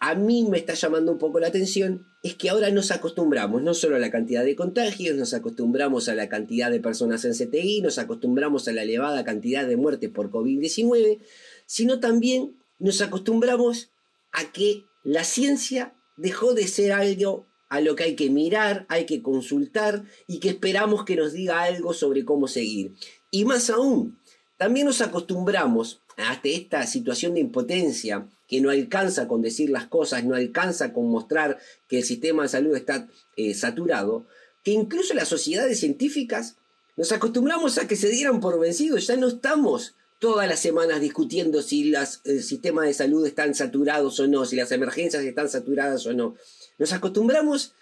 a 0.00 0.16
mí 0.16 0.44
me 0.50 0.58
está 0.58 0.74
llamando 0.74 1.12
un 1.12 1.18
poco 1.18 1.38
la 1.38 1.46
atención, 1.46 2.04
es 2.24 2.34
que 2.34 2.50
ahora 2.50 2.68
nos 2.72 2.90
acostumbramos 2.90 3.62
no 3.62 3.74
solo 3.74 3.94
a 3.94 4.00
la 4.00 4.10
cantidad 4.10 4.44
de 4.44 4.56
contagios, 4.56 5.16
nos 5.16 5.32
acostumbramos 5.32 6.08
a 6.08 6.16
la 6.16 6.28
cantidad 6.28 6.72
de 6.72 6.80
personas 6.80 7.24
en 7.24 7.34
CTI, 7.34 7.80
nos 7.80 7.98
acostumbramos 7.98 8.66
a 8.66 8.72
la 8.72 8.82
elevada 8.82 9.24
cantidad 9.24 9.68
de 9.68 9.76
muertes 9.76 10.10
por 10.10 10.32
COVID-19, 10.32 11.20
sino 11.66 12.00
también 12.00 12.56
nos 12.80 13.00
acostumbramos 13.02 13.90
a 14.32 14.50
que 14.50 14.82
la 15.04 15.22
ciencia 15.22 15.94
dejó 16.16 16.54
de 16.54 16.66
ser 16.66 16.90
algo 16.90 17.46
a 17.74 17.80
lo 17.80 17.96
que 17.96 18.04
hay 18.04 18.14
que 18.14 18.30
mirar, 18.30 18.86
hay 18.88 19.04
que 19.04 19.20
consultar 19.20 20.04
y 20.28 20.38
que 20.38 20.50
esperamos 20.50 21.04
que 21.04 21.16
nos 21.16 21.32
diga 21.32 21.62
algo 21.62 21.92
sobre 21.92 22.24
cómo 22.24 22.46
seguir. 22.46 22.94
Y 23.32 23.44
más 23.44 23.68
aún, 23.68 24.16
también 24.56 24.86
nos 24.86 25.00
acostumbramos 25.00 26.00
a 26.16 26.38
esta 26.44 26.86
situación 26.86 27.34
de 27.34 27.40
impotencia 27.40 28.28
que 28.46 28.60
no 28.60 28.70
alcanza 28.70 29.26
con 29.26 29.42
decir 29.42 29.70
las 29.70 29.88
cosas, 29.88 30.22
no 30.22 30.36
alcanza 30.36 30.92
con 30.92 31.10
mostrar 31.10 31.58
que 31.88 31.98
el 31.98 32.04
sistema 32.04 32.44
de 32.44 32.48
salud 32.48 32.76
está 32.76 33.08
eh, 33.36 33.54
saturado, 33.54 34.24
que 34.62 34.70
incluso 34.70 35.12
las 35.12 35.26
sociedades 35.26 35.80
científicas 35.80 36.54
nos 36.96 37.10
acostumbramos 37.10 37.78
a 37.78 37.88
que 37.88 37.96
se 37.96 38.08
dieran 38.08 38.38
por 38.38 38.60
vencidos, 38.60 39.08
ya 39.08 39.16
no 39.16 39.26
estamos 39.26 39.96
todas 40.20 40.48
las 40.48 40.60
semanas 40.60 41.00
discutiendo 41.00 41.60
si 41.60 41.90
los 41.90 42.20
sistemas 42.40 42.86
de 42.86 42.94
salud 42.94 43.26
están 43.26 43.52
saturados 43.56 44.20
o 44.20 44.28
no, 44.28 44.44
si 44.44 44.54
las 44.54 44.70
emergencias 44.70 45.24
están 45.24 45.48
saturadas 45.48 46.06
o 46.06 46.14
no. 46.14 46.36
Nos 46.78 46.92
acostumbramos, 46.92 47.74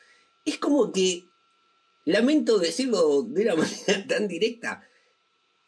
es 0.44 0.58
como 0.58 0.92
que, 0.92 1.28
lamento 2.04 2.58
decirlo 2.58 3.22
de 3.22 3.42
una 3.42 3.54
manera 3.56 4.06
tan 4.08 4.28
directa, 4.28 4.88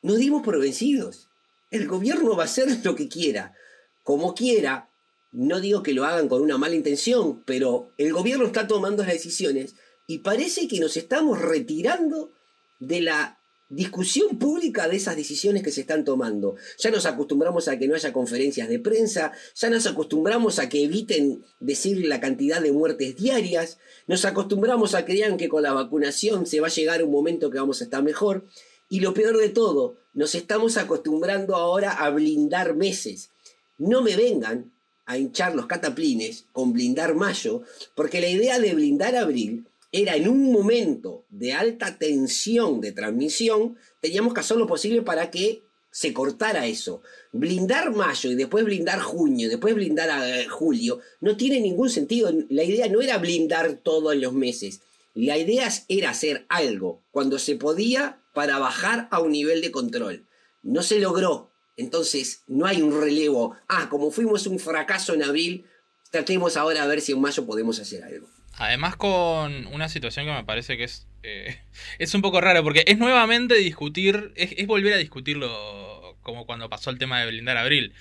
nos 0.02 0.18
dimos 0.18 0.42
por 0.42 0.60
vencidos. 0.60 1.28
El 1.70 1.88
gobierno 1.88 2.36
va 2.36 2.42
a 2.42 2.46
hacer 2.46 2.68
lo 2.84 2.94
que 2.94 3.08
quiera, 3.08 3.54
como 4.02 4.34
quiera. 4.34 4.90
No 5.32 5.60
digo 5.60 5.82
que 5.82 5.94
lo 5.94 6.04
hagan 6.04 6.28
con 6.28 6.42
una 6.42 6.58
mala 6.58 6.74
intención, 6.74 7.42
pero 7.44 7.92
el 7.98 8.12
gobierno 8.12 8.46
está 8.46 8.68
tomando 8.68 9.02
las 9.02 9.12
decisiones 9.12 9.74
y 10.06 10.18
parece 10.18 10.68
que 10.68 10.78
nos 10.78 10.96
estamos 10.96 11.40
retirando 11.40 12.30
de 12.78 13.00
la 13.00 13.38
discusión 13.74 14.38
pública 14.38 14.88
de 14.88 14.96
esas 14.96 15.16
decisiones 15.16 15.62
que 15.62 15.70
se 15.70 15.82
están 15.82 16.04
tomando. 16.04 16.56
Ya 16.78 16.90
nos 16.90 17.06
acostumbramos 17.06 17.68
a 17.68 17.78
que 17.78 17.88
no 17.88 17.94
haya 17.94 18.12
conferencias 18.12 18.68
de 18.68 18.78
prensa, 18.78 19.32
ya 19.54 19.70
nos 19.70 19.86
acostumbramos 19.86 20.58
a 20.58 20.68
que 20.68 20.84
eviten 20.84 21.44
decir 21.60 22.06
la 22.06 22.20
cantidad 22.20 22.60
de 22.60 22.72
muertes 22.72 23.16
diarias, 23.16 23.78
nos 24.06 24.24
acostumbramos 24.24 24.94
a 24.94 25.04
creer 25.04 25.36
que 25.36 25.48
con 25.48 25.62
la 25.62 25.72
vacunación 25.72 26.46
se 26.46 26.60
va 26.60 26.66
a 26.66 26.70
llegar 26.70 27.02
un 27.02 27.10
momento 27.10 27.50
que 27.50 27.58
vamos 27.58 27.80
a 27.80 27.84
estar 27.84 28.02
mejor. 28.02 28.44
Y 28.88 29.00
lo 29.00 29.14
peor 29.14 29.38
de 29.38 29.48
todo, 29.48 29.96
nos 30.12 30.34
estamos 30.34 30.76
acostumbrando 30.76 31.56
ahora 31.56 31.92
a 31.92 32.10
blindar 32.10 32.74
meses. 32.74 33.30
No 33.78 34.02
me 34.02 34.16
vengan 34.16 34.72
a 35.06 35.18
hinchar 35.18 35.54
los 35.54 35.66
cataplines 35.66 36.46
con 36.52 36.72
blindar 36.72 37.14
mayo, 37.14 37.62
porque 37.94 38.20
la 38.20 38.28
idea 38.28 38.58
de 38.58 38.74
blindar 38.74 39.16
abril 39.16 39.66
era 39.96 40.16
en 40.16 40.26
un 40.26 40.50
momento 40.50 41.24
de 41.30 41.52
alta 41.52 41.96
tensión 41.96 42.80
de 42.80 42.90
transmisión, 42.90 43.76
teníamos 44.00 44.34
que 44.34 44.40
hacer 44.40 44.56
lo 44.56 44.66
posible 44.66 45.02
para 45.02 45.30
que 45.30 45.62
se 45.92 46.12
cortara 46.12 46.66
eso. 46.66 47.00
Blindar 47.30 47.94
mayo 47.94 48.32
y 48.32 48.34
después 48.34 48.64
blindar 48.64 48.98
junio, 49.00 49.48
después 49.48 49.72
blindar 49.72 50.10
a 50.10 50.40
eh, 50.40 50.48
julio, 50.48 50.98
no 51.20 51.36
tiene 51.36 51.60
ningún 51.60 51.90
sentido. 51.90 52.28
La 52.48 52.64
idea 52.64 52.88
no 52.88 53.02
era 53.02 53.18
blindar 53.18 53.74
todos 53.84 54.16
los 54.16 54.32
meses. 54.32 54.80
La 55.14 55.38
idea 55.38 55.68
era 55.86 56.10
hacer 56.10 56.44
algo 56.48 57.04
cuando 57.12 57.38
se 57.38 57.54
podía 57.54 58.20
para 58.32 58.58
bajar 58.58 59.06
a 59.12 59.20
un 59.20 59.30
nivel 59.30 59.60
de 59.60 59.70
control. 59.70 60.26
No 60.64 60.82
se 60.82 60.98
logró. 60.98 61.52
Entonces 61.76 62.42
no 62.48 62.66
hay 62.66 62.82
un 62.82 63.00
relevo. 63.00 63.54
Ah, 63.68 63.88
como 63.88 64.10
fuimos 64.10 64.48
un 64.48 64.58
fracaso 64.58 65.14
en 65.14 65.22
abril, 65.22 65.66
tratemos 66.10 66.56
ahora 66.56 66.82
a 66.82 66.88
ver 66.88 67.00
si 67.00 67.12
en 67.12 67.20
mayo 67.20 67.46
podemos 67.46 67.78
hacer 67.78 68.02
algo. 68.02 68.33
Además 68.56 68.96
con 68.96 69.66
una 69.66 69.88
situación 69.88 70.26
que 70.26 70.32
me 70.32 70.44
parece 70.44 70.76
que 70.76 70.84
es, 70.84 71.08
eh, 71.22 71.58
es 71.98 72.14
un 72.14 72.22
poco 72.22 72.40
raro, 72.40 72.62
porque 72.62 72.84
es 72.86 72.98
nuevamente 72.98 73.54
discutir, 73.56 74.32
es, 74.36 74.66
volver 74.66 74.94
a 74.94 74.98
discutirlo 74.98 76.16
como 76.22 76.46
cuando 76.46 76.70
pasó 76.70 76.90
el 76.90 76.98
tema 76.98 77.20
de 77.20 77.26
blindar 77.26 77.56
abril. 77.56 77.94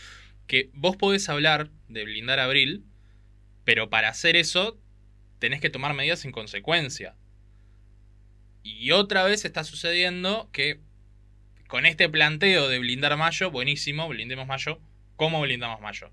Que 0.48 0.70
vos 0.74 0.98
podés 0.98 1.28
hablar 1.30 1.70
de 1.88 2.04
blindar 2.04 2.40
abril, 2.40 2.84
pero 3.64 3.90
para 3.90 4.10
hacer 4.10 4.36
eso 4.36 4.78
tenés 5.40 5.62
que 5.62 5.70
tomar 5.70 5.94
medidas 5.94 6.26
en 6.26 6.32
consecuencia. 6.32 7.16
Y 8.62 8.92
otra 8.92 9.24
vez 9.24 9.46
está 9.46 9.64
sucediendo 9.64 10.50
que 10.54 10.80
con 11.68 11.86
este 11.86 12.08
planteo 12.08 12.70
de 12.70 12.80
blindar 12.80 13.18
mayo, 13.18 13.52
buenísimo, 13.52 14.08
blindemos 14.08 14.48
mayo, 14.48 14.80
¿cómo 15.16 15.42
blindamos 15.42 15.82
mayo? 15.82 16.12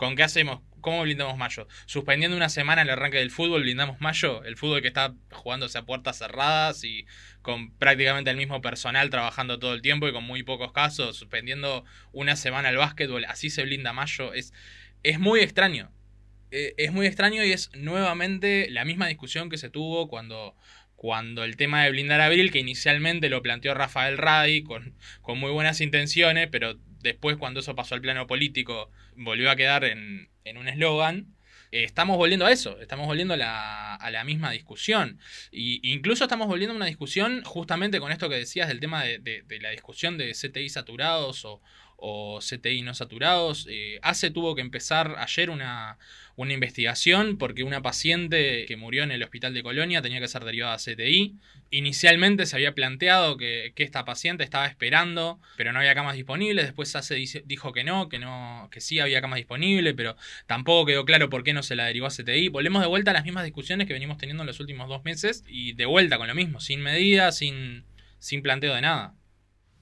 ¿Con 0.00 0.16
qué 0.16 0.22
hacemos? 0.22 0.62
¿Cómo 0.80 1.02
blindamos 1.02 1.36
mayo? 1.36 1.68
Suspendiendo 1.84 2.34
una 2.34 2.48
semana 2.48 2.80
el 2.80 2.88
arranque 2.88 3.18
del 3.18 3.30
fútbol, 3.30 3.64
blindamos 3.64 4.00
mayo. 4.00 4.42
El 4.44 4.56
fútbol 4.56 4.80
que 4.80 4.88
está 4.88 5.14
jugándose 5.30 5.76
a 5.76 5.82
puertas 5.82 6.16
cerradas 6.16 6.84
y 6.84 7.04
con 7.42 7.76
prácticamente 7.76 8.30
el 8.30 8.38
mismo 8.38 8.62
personal 8.62 9.10
trabajando 9.10 9.58
todo 9.58 9.74
el 9.74 9.82
tiempo 9.82 10.08
y 10.08 10.12
con 10.14 10.24
muy 10.24 10.42
pocos 10.42 10.72
casos, 10.72 11.18
suspendiendo 11.18 11.84
una 12.12 12.34
semana 12.34 12.70
el 12.70 12.78
básquetbol, 12.78 13.26
así 13.26 13.50
se 13.50 13.62
blinda 13.62 13.92
mayo. 13.92 14.32
Es, 14.32 14.54
es 15.02 15.20
muy 15.20 15.40
extraño. 15.40 15.92
Eh, 16.50 16.72
es 16.78 16.92
muy 16.92 17.06
extraño 17.06 17.44
y 17.44 17.52
es 17.52 17.70
nuevamente 17.74 18.68
la 18.70 18.86
misma 18.86 19.06
discusión 19.06 19.50
que 19.50 19.58
se 19.58 19.68
tuvo 19.68 20.08
cuando, 20.08 20.56
cuando 20.96 21.44
el 21.44 21.56
tema 21.56 21.84
de 21.84 21.90
blindar 21.90 22.22
abril, 22.22 22.50
que 22.50 22.58
inicialmente 22.58 23.28
lo 23.28 23.42
planteó 23.42 23.74
Rafael 23.74 24.16
Radi 24.16 24.62
con, 24.62 24.94
con 25.20 25.38
muy 25.38 25.50
buenas 25.50 25.82
intenciones, 25.82 26.48
pero 26.50 26.78
después 27.02 27.36
cuando 27.36 27.60
eso 27.60 27.74
pasó 27.74 27.94
al 27.94 28.00
plano 28.00 28.26
político 28.26 28.90
volvió 29.16 29.50
a 29.50 29.56
quedar 29.56 29.84
en, 29.84 30.28
un 30.56 30.68
eslogan. 30.68 31.34
Eh, 31.72 31.84
estamos 31.84 32.16
volviendo 32.16 32.46
a 32.46 32.50
eso, 32.50 32.80
estamos 32.80 33.06
volviendo 33.06 33.34
a 33.34 33.36
la, 33.36 34.24
misma 34.24 34.50
discusión. 34.50 35.18
Y 35.52 35.92
incluso 35.92 36.24
estamos 36.24 36.48
volviendo 36.48 36.72
a 36.74 36.76
una 36.76 36.86
discusión 36.86 37.42
justamente 37.44 38.00
con 38.00 38.12
esto 38.12 38.28
que 38.28 38.36
decías 38.36 38.68
del 38.68 38.80
tema 38.80 39.04
de, 39.04 39.44
la 39.60 39.70
discusión 39.70 40.18
de 40.18 40.32
CTI 40.32 40.68
saturados 40.68 41.44
o, 41.44 41.60
o 41.96 42.40
CTI 42.40 42.82
no 42.82 42.94
saturados. 42.94 43.66
Eh, 43.70 43.98
ACE 44.02 44.30
tuvo 44.30 44.54
que 44.54 44.62
empezar 44.62 45.14
ayer 45.18 45.50
una, 45.50 45.98
una 46.36 46.52
investigación 46.52 47.36
porque 47.36 47.62
una 47.62 47.82
paciente 47.82 48.64
que 48.66 48.76
murió 48.76 49.02
en 49.02 49.10
el 49.10 49.22
hospital 49.22 49.54
de 49.54 49.62
Colonia 49.62 50.02
tenía 50.02 50.20
que 50.20 50.28
ser 50.28 50.44
derivada 50.44 50.74
a 50.74 50.78
CTI. 50.78 51.36
Inicialmente 51.70 52.46
se 52.46 52.56
había 52.56 52.74
planteado 52.74 53.36
que, 53.36 53.72
esta 53.76 54.04
paciente 54.04 54.44
estaba 54.44 54.66
esperando, 54.66 55.40
pero 55.56 55.72
no 55.72 55.78
había 55.78 55.94
camas 55.94 56.14
disponibles. 56.14 56.66
Después 56.66 56.94
ACE 56.94 57.42
dijo 57.44 57.72
que 57.72 57.84
no, 57.84 58.08
que 58.08 58.18
no, 58.18 58.68
que 58.70 58.80
sí 58.80 59.00
había 59.00 59.20
camas 59.20 59.38
disponibles, 59.38 59.94
pero 59.96 60.16
tampoco 60.46 60.86
quedó 60.86 61.04
claro 61.04 61.30
por 61.30 61.44
qué 61.44 61.52
no 61.52 61.62
se 61.62 61.76
la 61.76 61.86
derivó 61.86 62.06
a 62.06 62.10
CTI. 62.10 62.48
Volvemos 62.48 62.82
de 62.82 62.88
vuelta 62.88 63.10
a 63.10 63.14
las 63.14 63.24
mismas 63.24 63.44
discusiones 63.44 63.86
que 63.86 63.92
venimos 63.92 64.18
teniendo 64.18 64.42
en 64.42 64.46
los 64.46 64.60
últimos 64.60 64.88
dos 64.88 65.04
meses 65.04 65.44
y 65.48 65.72
de 65.72 65.86
vuelta 65.86 66.18
con 66.18 66.28
lo 66.28 66.34
mismo, 66.34 66.60
sin 66.60 66.80
medidas, 66.80 67.38
sin, 67.38 67.84
sin 68.18 68.42
planteo 68.42 68.74
de 68.74 68.82
nada. 68.82 69.14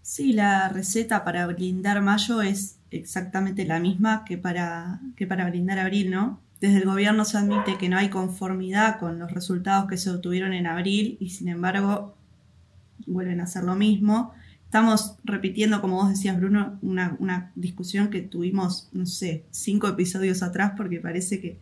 Sí, 0.03 0.33
la 0.33 0.69
receta 0.69 1.25
para 1.25 1.47
blindar 1.47 2.01
mayo 2.01 2.41
es 2.41 2.78
exactamente 2.91 3.65
la 3.65 3.81
misma 3.81 4.25
que 4.25 4.39
para, 4.39 5.01
que 5.17 5.27
para 5.27 5.49
blindar 5.49 5.79
abril, 5.79 6.11
¿no? 6.11 6.41
Desde 6.61 6.79
el 6.79 6.85
gobierno 6.85 7.25
se 7.25 7.39
admite 7.39 7.79
que 7.79 7.89
no 7.89 7.97
hay 7.97 8.09
conformidad 8.09 8.99
con 8.99 9.19
los 9.19 9.31
resultados 9.31 9.89
que 9.89 9.97
se 9.97 10.11
obtuvieron 10.11 10.53
en 10.53 10.67
abril 10.67 11.17
y 11.21 11.31
sin 11.31 11.49
embargo 11.49 12.17
vuelven 13.07 13.41
a 13.41 13.45
hacer 13.45 13.63
lo 13.65 13.77
mismo. 13.77 14.33
Estamos 14.65 15.17
repitiendo, 15.25 15.81
como 15.81 15.97
vos 15.97 16.11
decías, 16.11 16.37
Bruno, 16.37 16.79
una, 16.83 17.53
discusión 17.55 18.11
que 18.11 18.23
tuvimos, 18.23 18.89
no 18.93 19.07
sé, 19.07 19.45
cinco 19.51 19.89
episodios 19.89 20.43
atrás 20.43 20.73
porque 20.77 21.01
parece 21.01 21.41
que, 21.41 21.59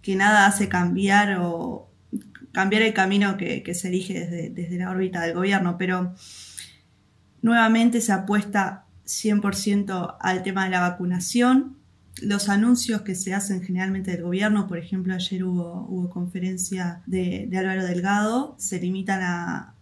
que 0.00 0.16
nada 0.16 0.46
hace 0.46 0.68
cambiar 0.68 1.38
o 1.40 1.90
cambiar 2.52 2.82
el 2.82 2.94
camino 2.94 3.36
que, 3.36 3.74
se 3.74 3.88
elige 3.88 4.20
desde, 4.20 4.50
desde 4.50 4.78
la 4.78 4.90
órbita 4.90 5.20
del 5.22 5.34
gobierno. 5.34 5.76
Pero 5.76 6.14
Nuevamente 7.42 8.00
se 8.00 8.12
apuesta 8.12 8.84
100% 9.12 10.16
al 10.20 10.42
tema 10.42 10.64
de 10.64 10.70
la 10.70 10.80
vacunación. 10.80 11.76
Los 12.20 12.48
anuncios 12.48 13.02
que 13.02 13.14
se 13.14 13.34
hacen 13.34 13.62
generalmente 13.62 14.10
del 14.10 14.22
gobierno, 14.22 14.66
por 14.66 14.78
ejemplo, 14.78 15.14
ayer 15.14 15.44
hubo, 15.44 16.10
conferencia 16.10 17.02
de, 17.06 17.48
Álvaro 17.56 17.84
Delgado, 17.84 18.54
se 18.58 18.80
limitan 18.80 19.20
a, 19.22 19.74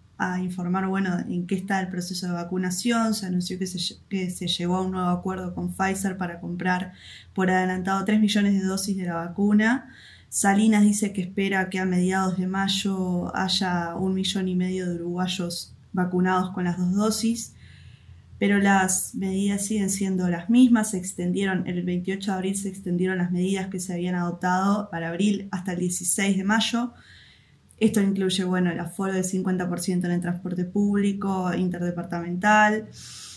informar, 0.42 0.87
bueno, 0.87 1.18
en 1.18 1.46
qué 1.46 1.54
está 1.54 1.80
el 1.80 1.88
proceso 1.88 2.26
de 2.26 2.34
vacunación. 2.34 3.14
Se 3.14 3.25
anunció 3.25 3.58
que 3.58 3.66
se, 3.66 3.96
que 4.10 4.30
se 4.30 4.49
llegó 4.49 4.76
a 4.76 4.82
un 4.82 4.90
nuevo 4.90 5.08
acuerdo 5.08 5.54
con 5.54 5.72
Pfizer 5.72 6.18
para 6.18 6.40
comprar 6.40 6.92
por 7.32 7.50
adelantado 7.50 8.04
3 8.04 8.20
millones 8.20 8.52
de 8.52 8.66
dosis 8.66 8.99
de 8.99 9.04
la 9.04 9.14
vacuna. 9.14 9.88
Salinas 10.28 10.82
dice 10.82 11.14
que 11.14 11.22
espera 11.22 11.70
que 11.70 11.78
a 11.78 11.87
mediados 11.87 12.37
de 12.37 12.46
mayo 12.46 13.34
haya 13.34 13.94
un 13.94 14.12
millón 14.12 14.46
y 14.46 14.54
medio 14.54 14.87
de 14.88 14.96
uruguayos 14.96 15.75
vacunados 15.92 16.50
con 16.50 16.64
las 16.64 16.78
dos 16.78 16.94
dosis, 16.94 17.54
pero 18.40 18.59
las 18.59 19.14
medidas 19.14 19.66
siguen 19.66 19.90
siendo 19.90 20.26
las 20.30 20.49
mismas. 20.49 20.92
Se 20.92 20.97
extendieron, 20.97 21.68
el 21.68 21.82
28 21.82 22.30
de 22.30 22.37
abril 22.37 22.56
se 22.56 22.70
extendieron 22.70 23.18
las 23.18 23.30
medidas 23.30 23.68
que 23.68 23.78
se 23.78 23.92
habían 23.92 24.14
adoptado 24.14 24.88
para 24.90 25.11
abril 25.11 25.47
hasta 25.52 25.75
el 25.75 25.80
16 25.80 26.38
de 26.38 26.44
mayo. 26.44 26.94
Esto 27.76 28.00
incluye, 28.00 28.44
bueno, 28.44 28.70
el 28.70 28.80
aforo 28.80 29.12
del 29.12 29.25
50% 29.25 30.06
en 30.06 30.11
el 30.11 30.23
transporte 30.23 30.64
público, 30.64 31.52
interdepartamental, 31.54 32.88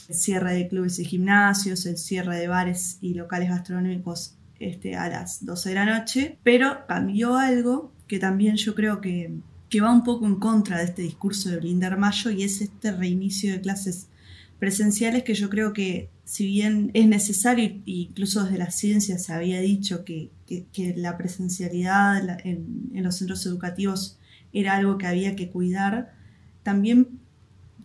el 0.08 0.16
cierre 0.16 0.54
de 0.54 0.70
clubes 0.70 0.98
y 1.00 1.06
gimnasios, 1.06 1.86
el 1.86 1.98
cierre 1.98 2.38
de 2.38 2.48
bares 2.48 2.98
y 3.02 3.14
locales 3.14 3.50
gastronómicos 3.50 4.38
este, 4.58 4.96
a 4.96 5.10
las 5.10 5.46
12 5.46 5.68
de 5.68 5.76
la 5.76 5.86
noche. 5.86 6.40
Pero 6.44 6.88
cambió 6.88 7.36
algo 7.38 7.92
que 8.08 8.20
también 8.20 8.56
yo 8.56 8.74
creo 8.74 9.02
que 9.02 9.34
que 9.74 9.82
va 9.82 9.92
un 9.92 10.04
poco 10.04 10.28
en 10.28 10.36
contra 10.36 10.78
de 10.78 10.84
este 10.84 11.02
discurso 11.02 11.50
de 11.50 11.58
blindar 11.58 11.98
mayo 11.98 12.30
y 12.30 12.44
es 12.44 12.62
este 12.62 12.92
reinicio 12.92 13.52
de 13.52 13.60
clases 13.60 14.08
presenciales 14.60 15.24
que 15.24 15.34
yo 15.34 15.50
creo 15.50 15.74
que 15.74 16.10
si 16.24 16.46
bien 16.46 16.92
es 16.94 17.08
necesario, 17.08 17.82
incluso 17.86 18.44
desde 18.44 18.58
la 18.58 18.72
ciencia 18.72 19.20
se 19.20 19.34
había 19.34 19.60
dicho 19.60 20.06
que, 20.06 20.32
la 20.96 21.18
presencialidad 21.18 22.40
en, 22.46 22.92
los 23.04 23.18
centros 23.18 23.46
educativos 23.46 24.20
era 24.54 24.76
algo 24.76 24.98
que 24.98 25.08
había 25.08 25.36
que 25.36 25.50
cuidar, 25.50 26.14
también 26.62 27.20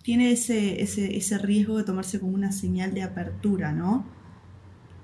tiene 0.03 0.31
ese, 0.31 0.83
ese, 0.83 1.39
riesgo 1.39 1.79
de 1.79 1.85
tomarse 1.85 2.21
como 2.21 2.35
una 2.35 2.53
señal 2.53 2.95
de 2.95 3.03
apertura, 3.03 3.73
¿no? 3.73 4.07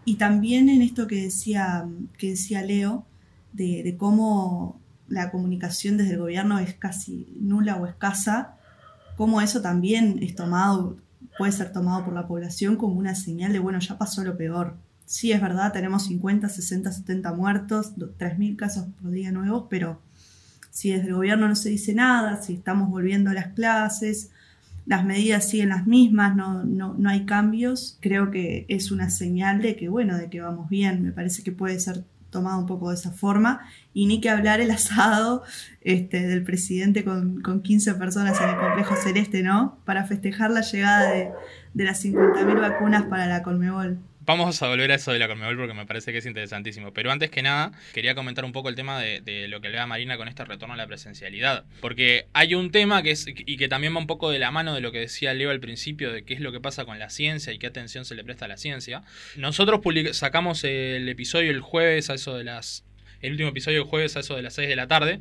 Y 0.05 0.17
también 0.17 0.69
en 0.69 0.83
esto 0.83 1.07
que 1.07 1.23
decía, 1.23 1.89
que 2.19 2.31
decía 2.31 2.63
Leo, 2.63 3.07
de 3.53 3.97
cómo 3.99 4.81
la 5.09 5.31
comunicación 5.31 5.97
desde 5.97 6.13
el 6.13 6.21
gobierno 6.21 6.59
es 6.59 6.75
casi 6.75 7.37
nula 7.41 7.77
o 7.77 7.87
escasa, 7.87 8.57
como 9.17 9.41
eso 9.41 9.61
también 9.61 10.19
es 10.23 10.35
tomado, 10.35 10.99
puede 11.39 11.53
ser 11.53 11.73
tomado 11.73 12.05
por 12.05 12.15
la 12.15 12.27
población 12.27 12.77
como 12.77 12.95
una 12.95 13.15
señal 13.15 13.53
de, 13.53 13.59
bueno, 13.59 13.79
ya 13.79 13.99
pasó 13.99 14.25
lo 14.25 14.37
peor. 14.37 14.77
Sí, 15.07 15.33
es 15.33 15.41
verdad, 15.41 15.73
tenemos 15.73 16.05
50, 16.07 16.49
60, 16.49 16.93
70 16.93 17.33
muertos, 17.35 17.95
3.000 17.97 18.57
casos 18.57 18.87
por 19.01 19.11
día 19.11 19.33
nuevos, 19.33 19.67
pero 19.69 20.01
si 20.71 20.91
desde 20.91 21.09
el 21.09 21.15
gobierno 21.15 21.47
no 21.47 21.57
se 21.57 21.69
dice 21.69 21.95
nada, 21.95 22.43
si 22.43 22.55
estamos 22.55 22.89
volviendo 22.89 23.31
a 23.31 23.35
las 23.35 23.49
clases, 23.49 24.31
las 24.87 25.05
medidas 25.05 25.49
siguen 25.49 25.71
las 25.71 25.87
mismas, 25.87 26.37
no, 26.37 26.65
no, 26.65 27.09
hay 27.09 27.25
cambios, 27.25 27.97
creo 28.01 28.31
que 28.31 28.67
es 28.69 28.91
una 28.91 29.09
señal 29.09 29.63
de 29.63 29.77
que, 29.77 29.89
bueno, 29.89 30.17
de 30.17 30.29
que 30.29 30.41
vamos 30.41 30.69
bien. 30.69 31.03
Me 31.03 31.13
parece 31.13 31.43
que 31.43 31.53
puede 31.53 31.81
ser 31.81 32.05
tomado 32.35 32.59
un 32.59 32.67
poco 32.67 32.91
de 32.91 32.97
esa 32.97 33.13
forma. 33.13 33.63
Y 33.95 34.07
ni 34.07 34.21
que 34.21 34.29
hablar 34.29 34.61
el 34.61 34.71
asado 34.71 35.43
este, 35.81 36.27
del 36.27 36.43
presidente 36.43 37.05
con, 37.05 37.41
con 37.41 37.63
15 37.63 37.95
personas 37.95 38.39
en 38.41 38.51
el 38.51 38.57
complejo 38.57 38.97
celeste, 38.97 39.43
¿no? 39.43 39.79
Para 39.87 40.05
festejar 40.05 40.51
la 40.51 40.61
llegada 40.61 41.11
de, 41.11 41.31
de 41.73 41.85
las 41.85 42.05
50.000 42.05 42.61
vacunas 42.61 43.05
para 43.05 43.27
la 43.27 43.43
Colmebol. 43.43 43.99
Vamos 44.27 44.63
a 44.63 44.69
volver 44.69 44.91
a 44.91 44.95
eso 44.95 45.13
de 45.13 45.19
la 45.19 45.29
Conmebol 45.29 45.59
porque 45.59 45.75
me 45.75 45.85
parece 45.85 46.11
que 46.11 46.19
es 46.19 46.25
interesantísimo. 46.25 46.95
Pero 46.95 47.13
antes 47.13 47.31
que 47.31 47.43
nada, 47.43 47.73
quería 47.93 48.15
comentar 48.15 48.47
un 48.47 48.53
poco 48.53 48.71
el 48.71 48.75
tema 48.75 48.99
de, 48.99 49.49
lo 49.49 49.61
que 49.61 49.69
le 49.69 49.77
da 49.77 49.87
Marina 49.87 50.17
con 50.17 50.29
este 50.29 50.45
retorno 50.47 50.73
a 50.73 50.77
la 50.79 50.87
presencialidad. 50.87 51.65
Porque 51.83 52.27
hay 52.33 52.55
un 52.55 52.71
tema 52.71 53.03
que 53.03 53.11
es, 53.11 53.27
y 53.29 53.57
que 53.59 53.69
también 53.69 53.95
va 53.95 53.99
un 53.99 54.07
poco 54.07 54.31
de 54.31 54.39
la 54.39 54.51
mano 54.51 54.75
de 54.75 54.81
lo 54.81 54.93
que 54.93 55.01
decía 55.01 55.35
Leo 55.35 55.51
al 55.51 55.61
principio, 55.61 56.11
de 56.11 56.25
qué 56.25 56.33
es 56.33 56.41
lo 56.41 56.53
que 56.53 56.61
pasa 56.61 56.87
con 56.87 56.99
la 56.99 57.11
ciencia 57.11 57.53
y 57.53 57.59
qué 57.59 57.67
atención 57.67 58.07
se 58.07 58.15
le 58.15 58.25
presta 58.25 58.47
a 58.47 58.49
la 58.49 58.57
ciencia. 58.57 59.03
Nosotros 59.37 59.81
sacamos 60.17 60.65
el 60.65 61.07
episodio 61.07 61.51
el 61.51 61.61
jueves 61.61 62.09
a 62.09 62.15
eso 62.15 62.35
de 62.37 62.45
las. 62.45 62.85
El 63.21 63.33
último 63.33 63.51
episodio 63.51 63.83
el 63.83 63.85
jueves 63.85 64.17
a 64.17 64.21
eso 64.21 64.37
de 64.37 64.43
las 64.43 64.55
6 64.55 64.69
de 64.69 64.77
la 64.77 64.89
tarde. 64.89 65.21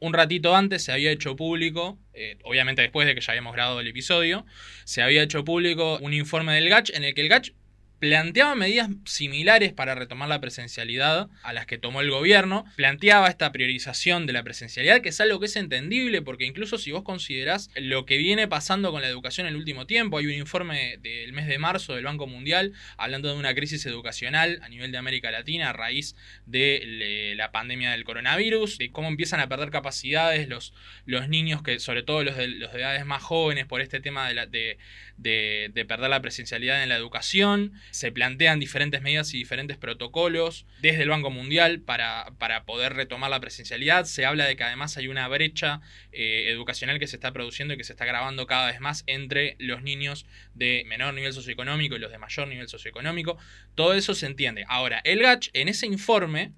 Un 0.00 0.12
ratito 0.12 0.56
antes 0.56 0.82
se 0.82 0.90
había 0.90 1.10
hecho 1.10 1.36
público, 1.36 1.98
eh, 2.14 2.38
obviamente 2.44 2.82
después 2.82 3.06
de 3.06 3.14
que 3.14 3.20
ya 3.20 3.32
habíamos 3.32 3.52
grabado 3.54 3.80
el 3.80 3.86
episodio, 3.86 4.46
se 4.84 5.02
había 5.02 5.22
hecho 5.22 5.44
público 5.44 5.98
un 6.00 6.14
informe 6.14 6.54
del 6.54 6.68
GACH 6.68 6.90
en 6.94 7.04
el 7.04 7.14
que 7.14 7.20
el 7.20 7.28
GACH 7.28 7.52
planteaba 7.98 8.54
medidas 8.54 8.90
similares 9.04 9.72
para 9.72 9.94
retomar 9.94 10.28
la 10.28 10.40
presencialidad 10.40 11.28
a 11.42 11.52
las 11.52 11.66
que 11.66 11.78
tomó 11.78 12.00
el 12.00 12.10
gobierno, 12.10 12.64
planteaba 12.76 13.28
esta 13.28 13.52
priorización 13.52 14.26
de 14.26 14.32
la 14.34 14.42
presencialidad, 14.42 15.00
que 15.00 15.08
es 15.08 15.20
algo 15.20 15.40
que 15.40 15.46
es 15.46 15.56
entendible, 15.56 16.20
porque 16.22 16.44
incluso 16.44 16.78
si 16.78 16.92
vos 16.92 17.02
considerás 17.02 17.70
lo 17.76 18.04
que 18.04 18.18
viene 18.18 18.48
pasando 18.48 18.92
con 18.92 19.00
la 19.02 19.08
educación 19.08 19.46
en 19.46 19.54
el 19.54 19.58
último 19.58 19.86
tiempo, 19.86 20.18
hay 20.18 20.26
un 20.26 20.34
informe 20.34 20.98
del 20.98 21.32
mes 21.32 21.46
de 21.46 21.58
marzo 21.58 21.94
del 21.94 22.04
Banco 22.04 22.26
Mundial 22.26 22.72
hablando 22.98 23.28
de 23.28 23.38
una 23.38 23.54
crisis 23.54 23.86
educacional 23.86 24.60
a 24.62 24.68
nivel 24.68 24.92
de 24.92 24.98
América 24.98 25.30
Latina 25.30 25.70
a 25.70 25.72
raíz 25.72 26.16
de 26.44 27.32
la 27.36 27.50
pandemia 27.50 27.92
del 27.92 28.04
coronavirus, 28.04 28.78
de 28.78 28.90
cómo 28.90 29.08
empiezan 29.08 29.40
a 29.40 29.48
perder 29.48 29.70
capacidades 29.70 30.48
los, 30.48 30.74
los 31.06 31.28
niños, 31.28 31.62
que 31.62 31.78
sobre 31.80 32.02
todo 32.02 32.22
los 32.24 32.36
de, 32.36 32.48
los 32.48 32.72
de 32.72 32.80
edades 32.80 33.06
más 33.06 33.22
jóvenes, 33.22 33.66
por 33.66 33.80
este 33.80 34.00
tema 34.00 34.28
de, 34.28 34.34
la, 34.34 34.46
de, 34.46 34.78
de 35.16 35.84
perder 35.86 36.10
la 36.10 36.20
presencialidad 36.20 36.82
en 36.82 36.88
la 36.88 36.96
educación, 36.96 37.72
se 37.90 38.12
plantean 38.12 38.60
diferentes 38.60 39.02
medidas 39.02 39.32
y 39.34 39.38
diferentes 39.38 39.76
protocolos 39.76 40.66
desde 40.80 41.02
el 41.02 41.08
Banco 41.08 41.30
Mundial 41.30 41.80
para, 41.80 42.32
para 42.38 42.64
poder 42.64 42.94
retomar 42.94 43.30
la 43.30 43.40
presencialidad. 43.40 44.04
Se 44.04 44.24
habla 44.26 44.46
de 44.46 44.56
que 44.56 44.64
además 44.64 44.96
hay 44.96 45.08
una 45.08 45.28
brecha 45.28 45.80
eh, 46.12 46.46
educacional 46.48 46.98
que 46.98 47.06
se 47.06 47.16
está 47.16 47.32
produciendo 47.32 47.74
y 47.74 47.76
que 47.76 47.84
se 47.84 47.92
está 47.92 48.04
agravando 48.04 48.46
cada 48.46 48.66
vez 48.70 48.80
más 48.80 49.04
entre 49.06 49.56
los 49.58 49.82
niños 49.82 50.26
de 50.54 50.84
menor 50.86 51.14
nivel 51.14 51.32
socioeconómico 51.32 51.96
y 51.96 51.98
los 51.98 52.10
de 52.10 52.18
mayor 52.18 52.48
nivel 52.48 52.68
socioeconómico. 52.68 53.38
Todo 53.74 53.94
eso 53.94 54.14
se 54.14 54.26
entiende. 54.26 54.64
Ahora, 54.68 55.00
el 55.04 55.20
GACH 55.20 55.50
en 55.52 55.68
ese 55.68 55.86
informe 55.86 56.52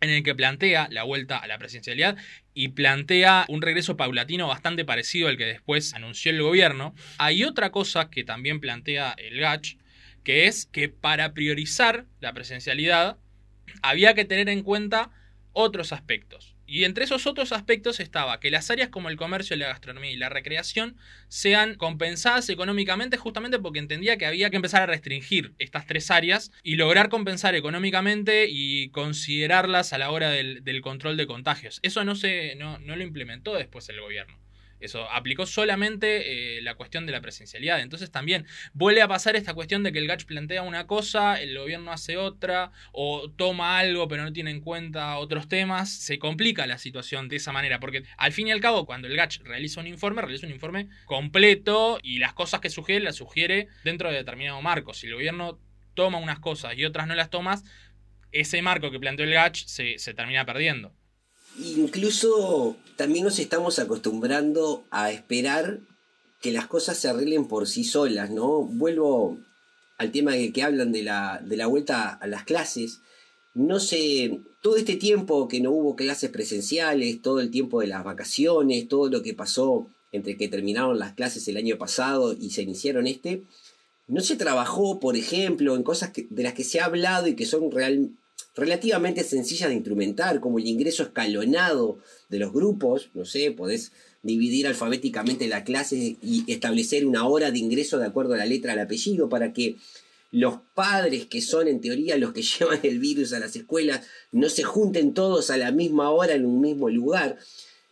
en 0.00 0.10
el 0.10 0.22
que 0.22 0.34
plantea 0.34 0.88
la 0.90 1.02
vuelta 1.02 1.38
a 1.38 1.46
la 1.46 1.58
presencialidad 1.58 2.16
y 2.54 2.68
plantea 2.68 3.44
un 3.48 3.62
regreso 3.62 3.96
paulatino 3.96 4.48
bastante 4.48 4.84
parecido 4.84 5.28
al 5.28 5.36
que 5.36 5.46
después 5.46 5.94
anunció 5.94 6.32
el 6.32 6.42
gobierno. 6.42 6.94
Hay 7.18 7.44
otra 7.44 7.70
cosa 7.70 8.10
que 8.10 8.24
también 8.24 8.60
plantea 8.60 9.14
el 9.18 9.38
GACH, 9.38 9.76
que 10.24 10.46
es 10.46 10.66
que 10.66 10.88
para 10.88 11.32
priorizar 11.32 12.06
la 12.20 12.32
presencialidad 12.32 13.18
había 13.82 14.14
que 14.14 14.24
tener 14.24 14.48
en 14.48 14.62
cuenta 14.62 15.10
otros 15.52 15.92
aspectos. 15.92 16.54
Y 16.66 16.84
entre 16.84 17.02
esos 17.02 17.26
otros 17.26 17.50
aspectos 17.50 17.98
estaba 17.98 18.38
que 18.38 18.48
las 18.48 18.70
áreas 18.70 18.90
como 18.90 19.08
el 19.08 19.16
comercio, 19.16 19.56
la 19.56 19.66
gastronomía 19.66 20.12
y 20.12 20.16
la 20.16 20.28
recreación 20.28 20.96
sean 21.26 21.74
compensadas 21.74 22.48
económicamente 22.48 23.16
justamente 23.16 23.58
porque 23.58 23.80
entendía 23.80 24.16
que 24.18 24.26
había 24.26 24.50
que 24.50 24.56
empezar 24.56 24.82
a 24.82 24.86
restringir 24.86 25.52
estas 25.58 25.86
tres 25.86 26.12
áreas 26.12 26.52
y 26.62 26.76
lograr 26.76 27.08
compensar 27.08 27.56
económicamente 27.56 28.46
y 28.48 28.90
considerarlas 28.90 29.92
a 29.92 29.98
la 29.98 30.12
hora 30.12 30.30
del, 30.30 30.80
control 30.80 31.16
de 31.16 31.26
contagios. 31.26 31.80
Eso 31.82 32.04
no, 32.04 32.14
se, 32.14 32.54
no 32.54 32.78
lo 32.78 33.02
implementó 33.02 33.54
después 33.54 33.88
el 33.88 34.00
gobierno. 34.00 34.39
Eso 34.80 35.10
aplicó 35.10 35.46
solamente 35.46 36.58
eh, 36.58 36.62
la 36.62 36.74
cuestión 36.74 37.06
de 37.06 37.12
la 37.12 37.20
presencialidad. 37.20 37.80
Entonces 37.80 38.10
también 38.10 38.46
vuelve 38.72 39.02
a 39.02 39.08
pasar 39.08 39.36
esta 39.36 39.54
cuestión 39.54 39.82
de 39.82 39.92
que 39.92 39.98
el 39.98 40.06
GACH 40.06 40.24
plantea 40.24 40.62
una 40.62 40.86
cosa, 40.86 41.40
el 41.40 41.56
gobierno 41.56 41.92
hace 41.92 42.16
otra, 42.16 42.72
o 42.92 43.30
toma 43.30 43.78
algo 43.78 44.08
pero 44.08 44.24
no 44.24 44.32
tiene 44.32 44.50
en 44.50 44.60
cuenta 44.60 45.18
otros 45.18 45.48
temas. 45.48 45.90
Se 45.90 46.18
complica 46.18 46.66
la 46.66 46.78
situación 46.78 47.28
de 47.28 47.36
esa 47.36 47.52
manera, 47.52 47.80
porque 47.80 48.04
al 48.16 48.32
fin 48.32 48.48
y 48.48 48.52
al 48.52 48.60
cabo, 48.60 48.86
cuando 48.86 49.08
el 49.08 49.16
GACH 49.16 49.42
realiza 49.42 49.80
un 49.80 49.86
informe, 49.86 50.22
realiza 50.22 50.46
un 50.46 50.52
informe 50.52 50.88
completo 51.04 51.98
y 52.02 52.18
las 52.18 52.32
cosas 52.32 52.60
que 52.60 52.70
sugiere 52.70 53.04
las 53.04 53.16
sugiere 53.16 53.68
dentro 53.84 54.10
de 54.10 54.16
determinado 54.16 54.60
marco. 54.62 54.94
Si 54.94 55.06
el 55.06 55.14
gobierno 55.14 55.58
toma 55.94 56.18
unas 56.18 56.38
cosas 56.38 56.76
y 56.76 56.84
otras 56.84 57.06
no 57.06 57.14
las 57.14 57.30
tomas, 57.30 57.64
ese 58.32 58.62
marco 58.62 58.90
que 58.90 59.00
planteó 59.00 59.24
el 59.24 59.32
GACH 59.32 59.66
se, 59.66 59.98
se 59.98 60.14
termina 60.14 60.46
perdiendo. 60.46 60.94
Incluso 61.58 62.76
también 62.96 63.24
nos 63.24 63.38
estamos 63.38 63.78
acostumbrando 63.78 64.84
a 64.90 65.10
esperar 65.10 65.80
que 66.40 66.52
las 66.52 66.66
cosas 66.66 66.96
se 66.96 67.08
arreglen 67.08 67.48
por 67.48 67.66
sí 67.66 67.84
solas, 67.84 68.30
¿no? 68.30 68.62
Vuelvo 68.62 69.38
al 69.98 70.12
tema 70.12 70.32
de 70.32 70.52
que 70.52 70.62
hablan 70.62 70.92
de 70.92 71.02
la, 71.02 71.42
de 71.44 71.56
la 71.56 71.66
vuelta 71.66 72.08
a 72.08 72.26
las 72.26 72.44
clases. 72.44 73.00
No 73.52 73.80
sé, 73.80 74.40
todo 74.62 74.76
este 74.76 74.96
tiempo 74.96 75.48
que 75.48 75.60
no 75.60 75.70
hubo 75.70 75.96
clases 75.96 76.30
presenciales, 76.30 77.20
todo 77.20 77.40
el 77.40 77.50
tiempo 77.50 77.80
de 77.80 77.88
las 77.88 78.04
vacaciones, 78.04 78.88
todo 78.88 79.10
lo 79.10 79.22
que 79.22 79.34
pasó 79.34 79.88
entre 80.12 80.36
que 80.36 80.48
terminaron 80.48 80.98
las 80.98 81.14
clases 81.14 81.46
el 81.48 81.56
año 81.56 81.78
pasado 81.78 82.32
y 82.32 82.50
se 82.50 82.62
iniciaron 82.62 83.06
este, 83.06 83.44
no 84.10 84.20
se 84.22 84.36
trabajó, 84.36 84.98
por 84.98 85.16
ejemplo, 85.16 85.76
en 85.76 85.84
cosas 85.84 86.12
de 86.14 86.42
las 86.42 86.54
que 86.54 86.64
se 86.64 86.80
ha 86.80 86.86
hablado 86.86 87.28
y 87.28 87.36
que 87.36 87.46
son 87.46 87.70
real, 87.70 88.10
relativamente 88.54 89.24
sencillas 89.24 89.68
de 89.68 89.76
instrumentar, 89.76 90.40
como 90.40 90.58
el 90.58 90.66
ingreso 90.66 91.02
escalonado 91.02 91.98
de 92.28 92.38
los 92.38 92.52
grupos, 92.52 93.10
no 93.14 93.24
sé, 93.24 93.52
podés 93.52 93.92
dividir 94.22 94.66
alfabéticamente 94.66 95.48
la 95.48 95.64
clase 95.64 96.16
y 96.20 96.44
establecer 96.46 97.06
una 97.06 97.26
hora 97.26 97.50
de 97.50 97.58
ingreso 97.58 97.98
de 97.98 98.06
acuerdo 98.06 98.34
a 98.34 98.38
la 98.38 98.46
letra 98.46 98.72
del 98.72 98.84
apellido 98.84 99.28
para 99.28 99.52
que 99.52 99.76
los 100.32 100.58
padres 100.74 101.26
que 101.26 101.40
son 101.40 101.68
en 101.68 101.80
teoría 101.80 102.16
los 102.16 102.32
que 102.32 102.42
llevan 102.58 102.80
el 102.82 102.98
virus 102.98 103.32
a 103.32 103.40
las 103.40 103.56
escuelas 103.56 104.06
no 104.32 104.48
se 104.48 104.62
junten 104.62 105.14
todos 105.14 105.50
a 105.50 105.56
la 105.56 105.72
misma 105.72 106.10
hora 106.10 106.34
en 106.34 106.44
un 106.44 106.60
mismo 106.60 106.88
lugar. 106.88 107.38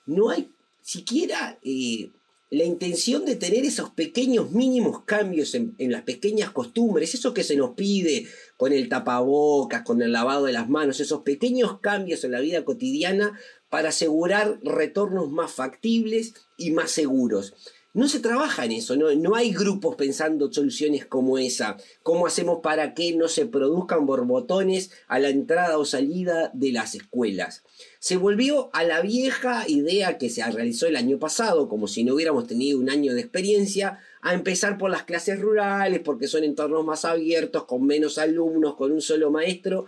No 0.07 0.31
hay 0.31 0.49
siquiera 0.83 1.59
eh, 1.63 2.11
la 2.51 2.65
intención 2.65 3.25
de 3.27 3.37
tener 3.37 3.65
esos 3.65 3.91
pequeños 3.91 4.53
mínimos 4.53 5.03
cambios 5.05 5.55
en, 5.55 5.75
las 5.79 6.03
pequeñas 6.03 6.51
costumbres, 6.51 7.15
eso 7.15 7.35
que 7.35 7.45
se 7.45 7.57
nos 7.57 7.75
pide 7.75 8.27
con 8.57 8.73
el 8.73 8.89
tapabocas, 8.89 9.83
con 9.83 10.01
el 10.01 10.13
lavado 10.13 10.47
de 10.47 10.53
las 10.53 10.69
manos, 10.69 11.01
esos 11.01 11.23
pequeños 11.23 11.81
cambios 11.81 12.25
en 12.25 12.33
la 12.33 12.41
vida 12.41 12.65
cotidiana 12.65 13.39
para 13.69 13.91
asegurar 13.91 14.61
retornos 14.63 15.31
más 15.31 15.53
factibles 15.53 16.35
y 16.57 16.71
más 16.71 16.91
seguros. 16.91 17.55
No 17.99 18.07
se 18.07 18.21
trabaja 18.21 18.65
en 18.65 18.71
eso, 18.71 18.95
no, 18.95 19.35
hay 19.35 19.53
grupos 19.53 19.97
pensando 19.97 20.53
soluciones 20.53 21.05
como 21.05 21.37
esa. 21.37 21.79
¿Cómo 22.05 22.29
hacemos 22.29 22.61
para 22.63 22.95
que 22.95 23.13
no 23.17 23.27
se 23.27 23.45
produzcan 23.45 24.07
borbotones 24.07 24.93
a 25.09 25.19
la 25.19 25.31
entrada 25.31 25.77
o 25.79 25.85
salida 25.85 26.53
de 26.55 26.71
las 26.71 26.95
escuelas? 26.95 27.65
se 27.99 28.17
volvió 28.17 28.71
a 28.73 28.85
la 28.85 29.01
vieja 29.01 29.65
idea 29.67 30.17
que 30.17 30.31
se 30.31 30.49
realizó 30.49 30.87
el 30.87 30.95
año 30.95 31.19
pasado, 31.19 31.69
como 31.69 31.89
si 31.89 32.05
no 32.05 32.15
hubiéramos 32.15 32.47
tenido 32.47 32.79
un 32.79 32.89
año 32.89 33.15
de 33.15 33.21
experiencia, 33.21 33.99
a 34.23 34.33
empezar 34.33 34.79
por 34.79 34.91
las 34.93 35.03
clases 35.03 35.41
rurales, 35.41 35.99
porque 36.05 36.29
son 36.29 36.45
entornos 36.45 36.85
más 36.85 37.05
abiertos, 37.05 37.65
con 37.65 37.85
menos 37.85 38.17
alumnos, 38.19 38.77
con 38.77 38.93
un 38.93 39.03
solo 39.03 39.33
maestro, 39.33 39.87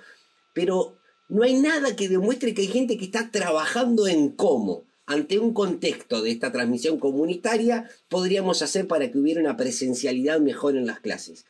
pero 0.52 0.96
no 1.28 1.44
hay 1.44 1.54
nada 1.54 1.94
que 1.94 2.08
demuestre 2.08 2.54
que 2.54 2.62
hay 2.62 2.68
gente 2.68 2.98
que 2.98 3.04
está 3.04 3.30
trabajando 3.30 4.08
en 4.08 4.30
cómo. 4.30 4.89
Ante 5.10 5.40
un 5.40 5.52
contexto 5.52 6.22
de 6.22 6.30
esta 6.30 6.52
transmisión 6.52 7.00
comunitaria, 7.00 7.90
podríamos 8.08 8.62
hacer 8.62 8.86
para 8.86 9.10
que 9.10 9.18
hubiera 9.18 9.40
una 9.40 9.56
presencialidad 9.56 10.38
mejor 10.38 10.76
en 10.76 10.86
las 10.86 11.00
clases. 11.00 11.46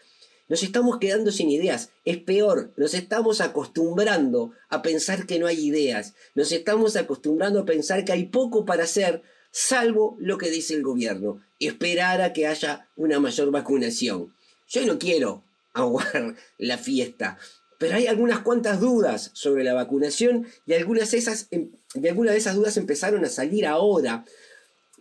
Nos 0.48 0.62
estamos 0.62 0.98
quedando 0.98 1.30
sin 1.30 1.50
ideas. 1.50 1.90
Es 2.06 2.16
peor, 2.16 2.72
nos 2.78 2.94
estamos 2.94 3.42
acostumbrando 3.42 4.52
a 4.70 4.80
pensar 4.80 5.26
que 5.26 5.38
no 5.38 5.46
hay 5.46 5.62
ideas. 5.62 6.14
Nos 6.34 6.52
estamos 6.52 6.96
acostumbrando 6.96 7.60
a 7.60 7.66
pensar 7.66 8.06
que 8.06 8.12
hay 8.12 8.24
poco 8.24 8.64
para 8.64 8.84
hacer, 8.84 9.20
salvo 9.50 10.16
lo 10.18 10.38
que 10.38 10.48
dice 10.48 10.72
el 10.72 10.82
gobierno, 10.82 11.42
esperar 11.58 12.22
a 12.22 12.32
que 12.32 12.46
haya 12.46 12.88
una 12.96 13.20
mayor 13.20 13.50
vacunación. 13.50 14.34
Yo 14.70 14.86
no 14.86 14.98
quiero 14.98 15.44
aguar 15.74 16.34
la 16.56 16.78
fiesta, 16.78 17.36
pero 17.80 17.96
hay 17.96 18.06
algunas 18.06 18.40
cuantas 18.40 18.80
dudas 18.80 19.30
sobre 19.34 19.64
la 19.64 19.74
vacunación 19.74 20.46
y 20.64 20.72
algunas 20.72 21.10
de 21.10 21.18
esas, 21.18 21.46
em, 21.50 21.72
y 21.94 22.06
algunas 22.06 22.32
de 22.32 22.38
esas 22.38 22.56
dudas 22.56 22.76
empezaron 22.76 23.24
a 23.24 23.28
salir 23.28 23.66
ahora. 23.66 24.24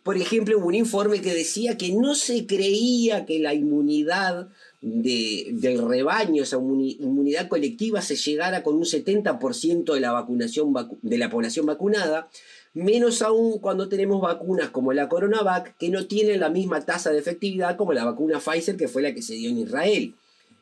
Por 0.04 0.18
ejemplo, 0.18 0.58
hubo 0.58 0.68
un 0.68 0.76
informe 0.76 1.22
que 1.22 1.34
decía 1.34 1.78
que 1.78 1.94
no 1.94 2.16
se 2.16 2.46
creía 2.48 3.26
que 3.26 3.40
la 3.40 3.54
inmunidad 3.54 4.48
del 4.82 5.88
rebaño, 5.88 6.44
esa 6.44 6.56
inmunidad 6.56 7.50
colectiva, 7.50 8.02
se 8.02 8.16
llegara 8.16 8.64
con 8.64 8.76
un 8.76 8.86
70% 8.86 9.94
de 9.94 10.00
la, 10.00 10.12
vacunación, 10.12 10.74
de 11.02 11.18
la 11.18 11.30
población 11.30 11.66
vacunada, 11.66 12.30
menos 12.74 13.22
aún 13.22 13.60
cuando 13.60 13.90
tenemos 13.90 14.22
vacunas 14.22 14.70
como 14.70 14.94
la 14.94 15.10
CoronaVac, 15.10 15.78
que 15.78 15.90
no 15.90 16.08
tienen 16.08 16.40
la 16.40 16.50
misma 16.50 16.86
tasa 16.86 17.12
de 17.12 17.20
efectividad 17.20 17.76
como 17.76 17.94
la 17.94 18.06
vacuna 18.06 18.40
Pfizer, 18.40 18.78
que 18.78 18.88
fue 18.88 19.02
la 19.02 19.14
que 19.14 19.22
se 19.22 19.34
dio 19.34 19.50
en 19.50 19.60
Israel. 19.60 20.16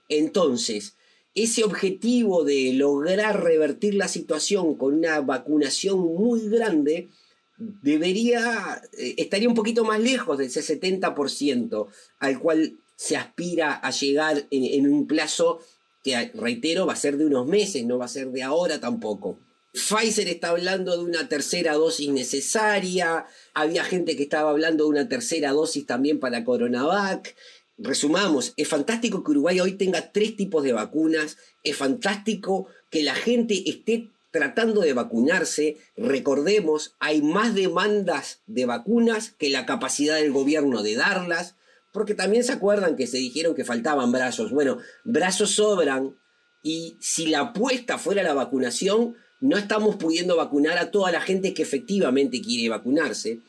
Entonces, 0.10 0.96
ese 1.43 1.63
objetivo 1.63 2.43
de 2.43 2.73
lograr 2.73 3.43
revertir 3.43 3.93
la 3.93 4.08
situación 4.08 4.76
con 4.76 4.95
una 4.95 5.21
vacunación 5.21 6.00
muy 6.00 6.50
grande 6.50 7.10
debería, 7.58 8.82
eh, 8.97 9.15
estaría 9.17 9.47
un 9.47 9.56
poquito 9.56 9.84
más 9.84 10.00
lejos 10.00 10.38
de 10.38 10.45
ese 10.45 10.62
70% 10.62 11.88
al 12.19 12.39
cual 12.39 12.78
se 12.95 13.17
aspira 13.17 13.73
a 13.73 13.91
llegar 13.91 14.47
en, 14.50 14.63
en 14.63 14.91
un 14.91 15.06
plazo 15.06 15.60
que, 16.04 16.32
reitero, 16.34 16.88
va 16.88 16.93
a 16.93 16.97
ser 16.97 17.17
de 17.17 17.26
unos 17.26 17.45
meses, 17.47 17.86
no 17.86 18.00
va 18.00 18.06
a 18.06 18.10
ser 18.10 18.32
de 18.32 18.41
ahora 18.41 18.80
tampoco. 18.80 19.38
Pfizer 19.73 20.28
está 20.28 20.50
hablando 20.50 20.97
de 20.97 21.04
una 21.04 21.30
tercera 21.30 21.73
dosis 21.73 22.10
necesaria, 22.10 23.26
había 23.54 23.84
gente 23.84 24.15
que 24.15 24.23
estaba 24.23 24.50
hablando 24.50 24.86
de 24.86 24.89
una 24.89 25.08
tercera 25.08 25.52
dosis 25.52 25.86
también 25.86 26.19
para 26.19 26.43
Coronavac. 26.43 27.36
Resumamos, 27.78 28.54
es 28.58 28.68
fantástico 28.68 29.24
que 29.24 29.32
Uruguay 29.32 29.60
hoy 29.60 29.74
tenga 29.74 30.12
tres 30.12 30.36
tipos 30.36 30.63
de 30.63 30.74
vacunas, 30.74 31.38
es 31.63 31.76
fantástico 31.76 32.68
que 32.90 33.04
la 33.04 33.13
gente 33.13 33.70
esté 33.70 34.10
tratando 34.32 34.82
de 34.82 34.94
vacunarse. 34.94 35.78
Recordemos, 35.96 36.96
hay 37.00 37.22
más 37.22 37.54
demandas 37.54 38.40
de 38.48 38.66
vacunas 38.66 39.34
que 39.38 39.50
la 39.50 39.66
capacidad 39.66 40.16
del 40.16 40.32
gobierno 40.32 40.82
de 40.82 40.96
darlas, 40.96 41.56
porque 41.92 42.16
también 42.16 42.44
se 42.44 42.54
acuerdan 42.54 42.96
que 42.96 43.08
se 43.08 43.18
dijeron 43.18 43.56
que 43.56 43.66
faltaban 43.66 44.12
brazos. 44.12 44.52
Bueno, 44.52 44.80
brazos 45.04 45.52
sobran 45.52 46.16
y 46.63 46.98
si 47.00 47.28
la 47.28 47.40
apuesta 47.40 47.98
fuera 47.98 48.24
la 48.24 48.34
vacunación, 48.34 49.16
no 49.40 49.58
estamos 49.58 49.98
pudiendo 49.98 50.36
vacunar 50.36 50.78
a 50.78 50.92
toda 50.92 51.12
la 51.12 51.22
gente 51.22 51.54
que 51.54 51.62
efectivamente 51.62 52.42
quiere 52.42 52.70
vacunarse. 52.70 53.40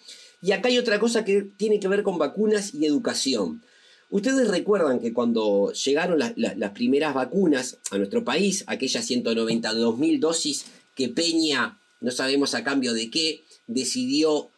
Y 0.41 0.53
acá 0.53 0.69
hay 0.69 0.79
otra 0.79 0.99
cosa 0.99 1.25
que 1.25 1.43
tiene 1.43 1.81
que 1.81 1.89
ver 1.89 2.03
con 2.03 2.19
vacunas 2.19 2.75
y 2.75 2.87
educación. 2.87 3.63
Ustedes 4.11 4.49
recuerdan 4.49 5.01
que 5.01 5.13
cuando 5.13 5.73
llegaron 5.73 6.19
las 6.19 6.71
primeras 6.71 7.15
vacunas 7.15 7.79
a 7.91 7.99
nuestro 7.99 8.25
país, 8.25 8.65
aquellas 8.67 9.05
192 9.05 9.99
mil 9.99 10.19
dosis 10.19 10.65
que 10.95 11.09
Peña, 11.09 11.79
no 12.01 12.11
sabemos 12.11 12.55
a 12.55 12.65
cambio 12.65 12.95
de 12.95 13.11
qué, 13.11 13.43
decidió 13.67 14.49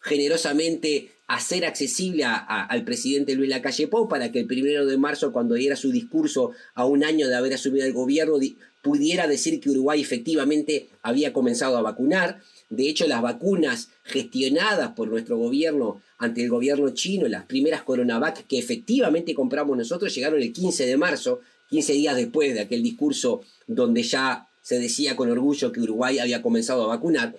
generosamente 0.00 1.10
hacer 1.26 1.64
accesible 1.64 2.24
al 2.24 2.84
presidente 2.84 3.34
Luis 3.34 3.50
Lacalle 3.50 3.88
Pou 3.88 4.08
para 4.08 4.32
que 4.32 4.40
el 4.40 4.46
primero 4.46 4.86
de 4.86 4.96
marzo, 4.96 5.32
cuando 5.32 5.54
diera 5.54 5.76
su 5.76 5.90
discurso 5.90 6.52
a 6.74 6.84
un 6.84 7.04
año 7.04 7.28
de 7.28 7.36
haber 7.36 7.54
asumido 7.54 7.86
el 7.86 7.92
gobierno, 7.92 8.38
pudiera 8.82 9.26
decir 9.26 9.60
que 9.60 9.70
Uruguay 9.70 10.00
efectivamente 10.00 10.88
había 11.02 11.32
comenzado 11.32 11.76
a 11.76 11.82
vacunar. 11.82 12.40
De 12.70 12.88
hecho, 12.88 13.06
las 13.06 13.22
vacunas 13.22 13.90
gestionadas 14.04 14.92
por 14.92 15.08
nuestro 15.08 15.36
gobierno 15.36 16.00
ante 16.18 16.42
el 16.42 16.50
gobierno 16.50 16.90
chino, 16.90 17.28
las 17.28 17.44
primeras 17.44 17.82
Coronavac 17.82 18.46
que 18.46 18.58
efectivamente 18.58 19.34
compramos 19.34 19.76
nosotros, 19.76 20.14
llegaron 20.14 20.42
el 20.42 20.52
15 20.52 20.86
de 20.86 20.96
marzo, 20.96 21.40
15 21.70 21.92
días 21.92 22.16
después 22.16 22.54
de 22.54 22.60
aquel 22.60 22.82
discurso 22.82 23.42
donde 23.66 24.02
ya 24.02 24.48
se 24.62 24.78
decía 24.78 25.16
con 25.16 25.30
orgullo 25.30 25.72
que 25.72 25.80
Uruguay 25.80 26.18
había 26.18 26.42
comenzado 26.42 26.84
a 26.84 26.88
vacunar. 26.88 27.36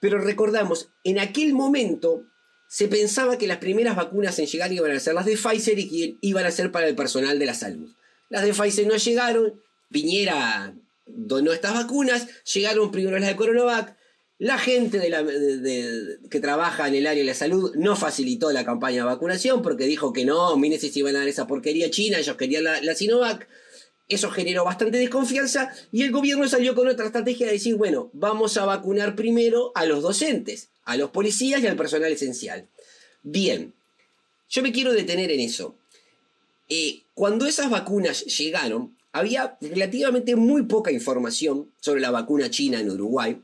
Pero 0.00 0.18
recordamos, 0.18 0.88
en 1.04 1.18
aquel 1.18 1.52
momento 1.52 2.24
se 2.68 2.88
pensaba 2.88 3.36
que 3.36 3.48
las 3.48 3.58
primeras 3.58 3.96
vacunas 3.96 4.38
en 4.38 4.46
llegar 4.46 4.72
iban 4.72 4.92
a 4.92 5.00
ser 5.00 5.14
las 5.14 5.26
de 5.26 5.36
Pfizer 5.36 5.78
y 5.78 5.88
que 5.88 6.16
iban 6.20 6.46
a 6.46 6.50
ser 6.50 6.70
para 6.70 6.88
el 6.88 6.94
personal 6.94 7.38
de 7.38 7.46
la 7.46 7.54
salud. 7.54 7.90
Las 8.28 8.44
de 8.44 8.54
Pfizer 8.54 8.86
no 8.86 8.96
llegaron, 8.96 9.60
Piñera 9.90 10.72
donó 11.06 11.52
estas 11.52 11.74
vacunas, 11.74 12.28
llegaron 12.54 12.92
primero 12.92 13.18
las 13.18 13.28
de 13.28 13.36
Coronavac, 13.36 13.96
la 14.40 14.56
gente 14.56 14.98
que 16.30 16.40
trabaja 16.40 16.88
en 16.88 16.94
el 16.94 17.06
área 17.06 17.22
de 17.22 17.26
la 17.26 17.34
salud 17.34 17.74
no 17.76 17.94
facilitó 17.94 18.50
la 18.52 18.64
campaña 18.64 19.02
de 19.02 19.02
vacunación 19.02 19.60
porque 19.60 19.84
dijo 19.84 20.14
que 20.14 20.24
no, 20.24 20.56
mire 20.56 20.78
si 20.78 20.90
iban 20.98 21.14
a 21.14 21.18
dar 21.18 21.28
esa 21.28 21.46
porquería 21.46 21.90
china, 21.90 22.18
ellos 22.18 22.38
querían 22.38 22.64
la, 22.64 22.80
la, 22.80 22.94
Sinovac. 22.94 23.46
Eso 24.08 24.30
generó 24.30 24.64
bastante 24.64 24.96
desconfianza 24.96 25.70
y 25.92 26.04
el 26.04 26.10
gobierno 26.10 26.48
salió 26.48 26.74
con 26.74 26.88
otra 26.88 27.04
estrategia 27.04 27.46
de 27.48 27.52
decir, 27.52 27.74
bueno, 27.74 28.08
vamos 28.14 28.56
a 28.56 28.64
vacunar 28.64 29.14
primero 29.14 29.72
a 29.74 29.84
los 29.84 30.02
docentes, 30.02 30.68
a 30.84 30.96
los 30.96 31.10
policías 31.10 31.62
y 31.62 31.66
al 31.66 31.76
personal 31.76 32.10
esencial. 32.10 32.66
Bien, 33.22 33.74
yo 34.48 34.62
me 34.62 34.72
quiero 34.72 34.94
detener 34.94 35.30
en 35.30 35.40
eso. 35.40 35.74
Eh, 36.70 37.02
cuando 37.12 37.44
esas 37.44 37.68
vacunas 37.68 38.24
llegaron, 38.24 38.96
había 39.12 39.58
relativamente 39.60 40.34
muy 40.34 40.62
poca 40.62 40.90
información 40.90 41.70
sobre 41.78 42.00
la 42.00 42.10
vacuna 42.10 42.48
china 42.48 42.80
en 42.80 42.90
Uruguay 42.90 43.38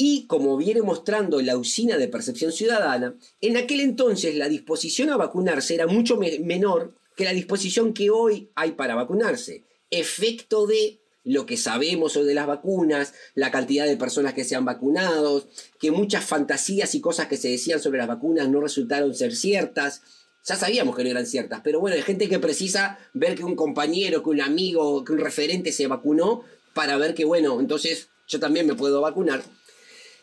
y 0.00 0.26
como 0.26 0.56
viene 0.56 0.80
mostrando 0.80 1.42
la 1.42 1.58
usina 1.58 1.98
de 1.98 2.06
percepción 2.06 2.52
ciudadana, 2.52 3.16
en 3.40 3.56
aquel 3.56 3.80
entonces 3.80 4.36
la 4.36 4.48
disposición 4.48 5.10
a 5.10 5.16
vacunarse 5.16 5.74
era 5.74 5.88
mucho 5.88 6.16
menor 6.16 6.94
que 7.16 7.24
la 7.24 7.32
disposición 7.32 7.92
que 7.92 8.08
hoy 8.08 8.48
hay 8.54 8.72
para 8.72 8.94
vacunarse. 8.94 9.64
Efecto 9.90 10.68
de 10.68 11.00
lo 11.24 11.46
que 11.46 11.56
sabemos 11.56 12.12
sobre 12.12 12.32
las 12.32 12.46
vacunas, 12.46 13.12
la 13.34 13.50
cantidad 13.50 13.86
de 13.86 13.96
personas 13.96 14.34
que 14.34 14.44
se 14.44 14.54
han 14.54 14.64
vacunado, 14.64 15.44
que 15.80 15.90
muchas 15.90 16.24
fantasías 16.24 16.94
y 16.94 17.00
cosas 17.00 17.26
que 17.26 17.36
se 17.36 17.48
decían 17.48 17.80
sobre 17.80 17.98
las 17.98 18.06
vacunas 18.06 18.48
no 18.48 18.60
resultaron 18.60 19.16
ser 19.16 19.34
ciertas. 19.34 20.02
Ya 20.46 20.54
sabíamos 20.54 20.94
que 20.94 21.02
no 21.02 21.10
eran 21.10 21.26
ciertas, 21.26 21.60
pero 21.64 21.80
bueno, 21.80 21.96
hay 21.96 22.02
gente 22.02 22.28
que 22.28 22.38
precisa 22.38 23.00
ver 23.14 23.34
que 23.34 23.42
un 23.42 23.56
compañero, 23.56 24.22
que 24.22 24.30
un 24.30 24.40
amigo, 24.40 25.04
que 25.04 25.12
un 25.12 25.18
referente 25.18 25.72
se 25.72 25.88
vacunó 25.88 26.44
para 26.72 26.96
ver 26.98 27.14
que, 27.14 27.24
bueno, 27.24 27.58
entonces 27.58 28.10
yo 28.28 28.38
también 28.38 28.64
me 28.64 28.76
puedo 28.76 29.00
vacunar. 29.00 29.42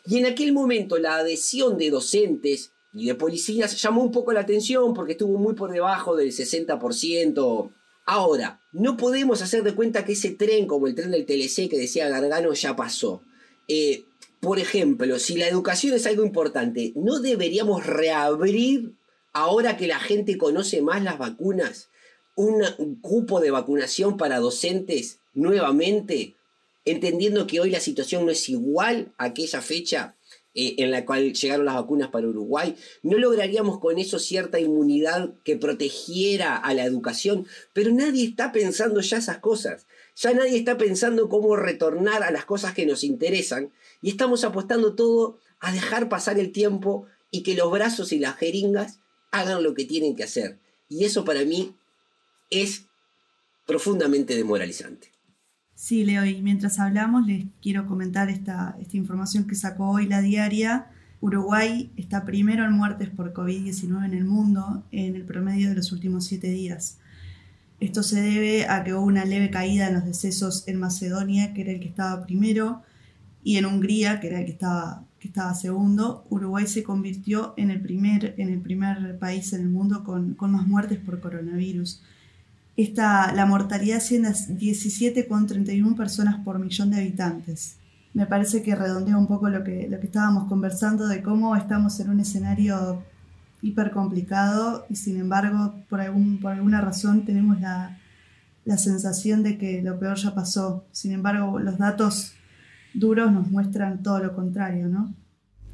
Y 0.06 0.18
en 0.18 0.26
aquel 0.26 0.52
momento 0.52 0.98
la 0.98 1.16
adhesión 1.16 1.76
de 1.76 1.90
docentes 1.90 2.72
y 2.94 3.06
de 3.06 3.14
policías 3.14 3.80
llamó 3.80 4.02
un 4.02 4.12
poco 4.12 4.32
la 4.32 4.40
atención 4.40 4.94
porque 4.94 5.12
estuvo 5.12 5.36
muy 5.38 5.54
por 5.54 5.72
debajo 5.72 6.16
del 6.16 6.32
60%. 6.32 7.72
Ahora, 8.06 8.60
no 8.72 8.96
podemos 8.96 9.42
hacer 9.42 9.64
de 9.64 9.74
cuenta 9.74 10.04
que 10.04 10.12
ese 10.12 10.30
tren, 10.30 10.66
como 10.66 10.86
el 10.86 10.94
tren 10.94 11.10
del 11.10 11.26
TLC 11.26 11.68
que 11.68 11.76
decía 11.76 12.08
Gargano, 12.08 12.52
ya 12.52 12.76
pasó. 12.76 13.22
Eh, 13.66 14.04
por 14.40 14.60
ejemplo, 14.60 15.18
si 15.18 15.36
la 15.36 15.48
educación 15.48 15.94
es 15.94 16.06
algo 16.06 16.24
importante, 16.24 16.92
¿no 16.94 17.18
deberíamos 17.18 17.84
reabrir, 17.84 18.92
ahora 19.32 19.76
que 19.76 19.88
la 19.88 19.98
gente 19.98 20.38
conoce 20.38 20.82
más 20.82 21.02
las 21.02 21.18
vacunas, 21.18 21.90
un 22.36 23.00
cupo 23.00 23.40
de 23.40 23.50
vacunación 23.50 24.16
para 24.16 24.38
docentes 24.38 25.18
nuevamente? 25.34 26.35
Entendiendo 26.86 27.46
que 27.46 27.60
hoy 27.60 27.70
la 27.70 27.80
situación 27.80 28.24
no 28.24 28.32
es 28.32 28.48
igual 28.48 29.12
a 29.18 29.26
aquella 29.26 29.60
fecha 29.60 30.16
eh, 30.54 30.76
en 30.78 30.90
la 30.90 31.04
cual 31.04 31.34
llegaron 31.34 31.66
las 31.66 31.74
vacunas 31.74 32.08
para 32.08 32.28
Uruguay, 32.28 32.76
no 33.02 33.18
lograríamos 33.18 33.78
con 33.78 33.98
eso 33.98 34.18
cierta 34.18 34.58
inmunidad 34.58 35.34
que 35.44 35.56
protegiera 35.56 36.56
a 36.56 36.72
la 36.72 36.84
educación, 36.84 37.46
pero 37.74 37.90
nadie 37.90 38.24
está 38.24 38.52
pensando 38.52 39.02
ya 39.02 39.18
esas 39.18 39.38
cosas, 39.38 39.86
ya 40.14 40.32
nadie 40.32 40.56
está 40.56 40.78
pensando 40.78 41.28
cómo 41.28 41.56
retornar 41.56 42.22
a 42.22 42.30
las 42.30 42.46
cosas 42.46 42.72
que 42.72 42.86
nos 42.86 43.04
interesan 43.04 43.70
y 44.00 44.08
estamos 44.08 44.44
apostando 44.44 44.94
todo 44.94 45.38
a 45.60 45.72
dejar 45.72 46.08
pasar 46.08 46.38
el 46.38 46.52
tiempo 46.52 47.06
y 47.30 47.42
que 47.42 47.54
los 47.54 47.70
brazos 47.70 48.12
y 48.12 48.18
las 48.18 48.36
jeringas 48.36 49.00
hagan 49.32 49.62
lo 49.62 49.74
que 49.74 49.84
tienen 49.84 50.16
que 50.16 50.24
hacer. 50.24 50.58
Y 50.88 51.04
eso 51.04 51.24
para 51.24 51.44
mí 51.44 51.74
es 52.48 52.86
profundamente 53.66 54.34
demoralizante. 54.36 55.15
Sí, 55.76 56.06
Leo, 56.06 56.24
y 56.24 56.40
mientras 56.40 56.78
hablamos 56.78 57.26
les 57.26 57.44
quiero 57.60 57.86
comentar 57.86 58.30
esta, 58.30 58.74
esta 58.80 58.96
información 58.96 59.46
que 59.46 59.54
sacó 59.54 59.90
hoy 59.90 60.06
la 60.06 60.22
diaria. 60.22 60.86
Uruguay 61.20 61.92
está 61.98 62.24
primero 62.24 62.64
en 62.64 62.72
muertes 62.72 63.10
por 63.10 63.34
COVID-19 63.34 64.06
en 64.06 64.14
el 64.14 64.24
mundo 64.24 64.84
en 64.90 65.16
el 65.16 65.24
promedio 65.24 65.68
de 65.68 65.74
los 65.74 65.92
últimos 65.92 66.24
siete 66.24 66.48
días. 66.48 66.96
Esto 67.78 68.02
se 68.02 68.22
debe 68.22 68.66
a 68.66 68.84
que 68.84 68.94
hubo 68.94 69.04
una 69.04 69.26
leve 69.26 69.50
caída 69.50 69.88
en 69.88 69.94
los 69.94 70.06
decesos 70.06 70.66
en 70.66 70.80
Macedonia, 70.80 71.52
que 71.52 71.60
era 71.60 71.72
el 71.72 71.80
que 71.80 71.88
estaba 71.88 72.24
primero, 72.24 72.82
y 73.44 73.58
en 73.58 73.66
Hungría, 73.66 74.18
que 74.18 74.28
era 74.28 74.40
el 74.40 74.46
que 74.46 74.52
estaba, 74.52 75.04
que 75.20 75.28
estaba 75.28 75.54
segundo. 75.54 76.26
Uruguay 76.30 76.66
se 76.66 76.84
convirtió 76.84 77.52
en 77.58 77.70
el 77.70 77.82
primer, 77.82 78.34
en 78.38 78.48
el 78.48 78.62
primer 78.62 79.18
país 79.18 79.52
en 79.52 79.60
el 79.60 79.68
mundo 79.68 80.04
con, 80.04 80.32
con 80.36 80.52
más 80.52 80.66
muertes 80.66 80.98
por 81.00 81.20
coronavirus 81.20 82.02
la 82.76 83.46
mortalidad 83.46 83.98
asciende 83.98 84.28
a 84.28 84.32
17,31 84.32 85.96
personas 85.96 86.44
por 86.44 86.58
millón 86.58 86.90
de 86.90 86.98
habitantes. 86.98 87.76
Me 88.12 88.26
parece 88.26 88.62
que 88.62 88.74
redondea 88.74 89.16
un 89.16 89.26
poco 89.26 89.48
lo 89.48 89.64
que, 89.64 89.88
lo 89.88 89.98
que 90.00 90.06
estábamos 90.06 90.48
conversando 90.48 91.06
de 91.06 91.22
cómo 91.22 91.56
estamos 91.56 91.98
en 92.00 92.10
un 92.10 92.20
escenario 92.20 93.02
hiper 93.62 93.90
complicado 93.90 94.86
y 94.88 94.96
sin 94.96 95.18
embargo 95.18 95.74
por, 95.88 96.00
algún, 96.00 96.38
por 96.38 96.52
alguna 96.52 96.80
razón 96.80 97.24
tenemos 97.24 97.60
la, 97.60 97.98
la 98.64 98.76
sensación 98.76 99.42
de 99.42 99.58
que 99.58 99.82
lo 99.82 99.98
peor 99.98 100.16
ya 100.16 100.34
pasó. 100.34 100.84
Sin 100.92 101.12
embargo, 101.12 101.58
los 101.58 101.78
datos 101.78 102.34
duros 102.92 103.32
nos 103.32 103.50
muestran 103.50 104.02
todo 104.02 104.18
lo 104.18 104.34
contrario, 104.34 104.88
¿no? 104.88 105.14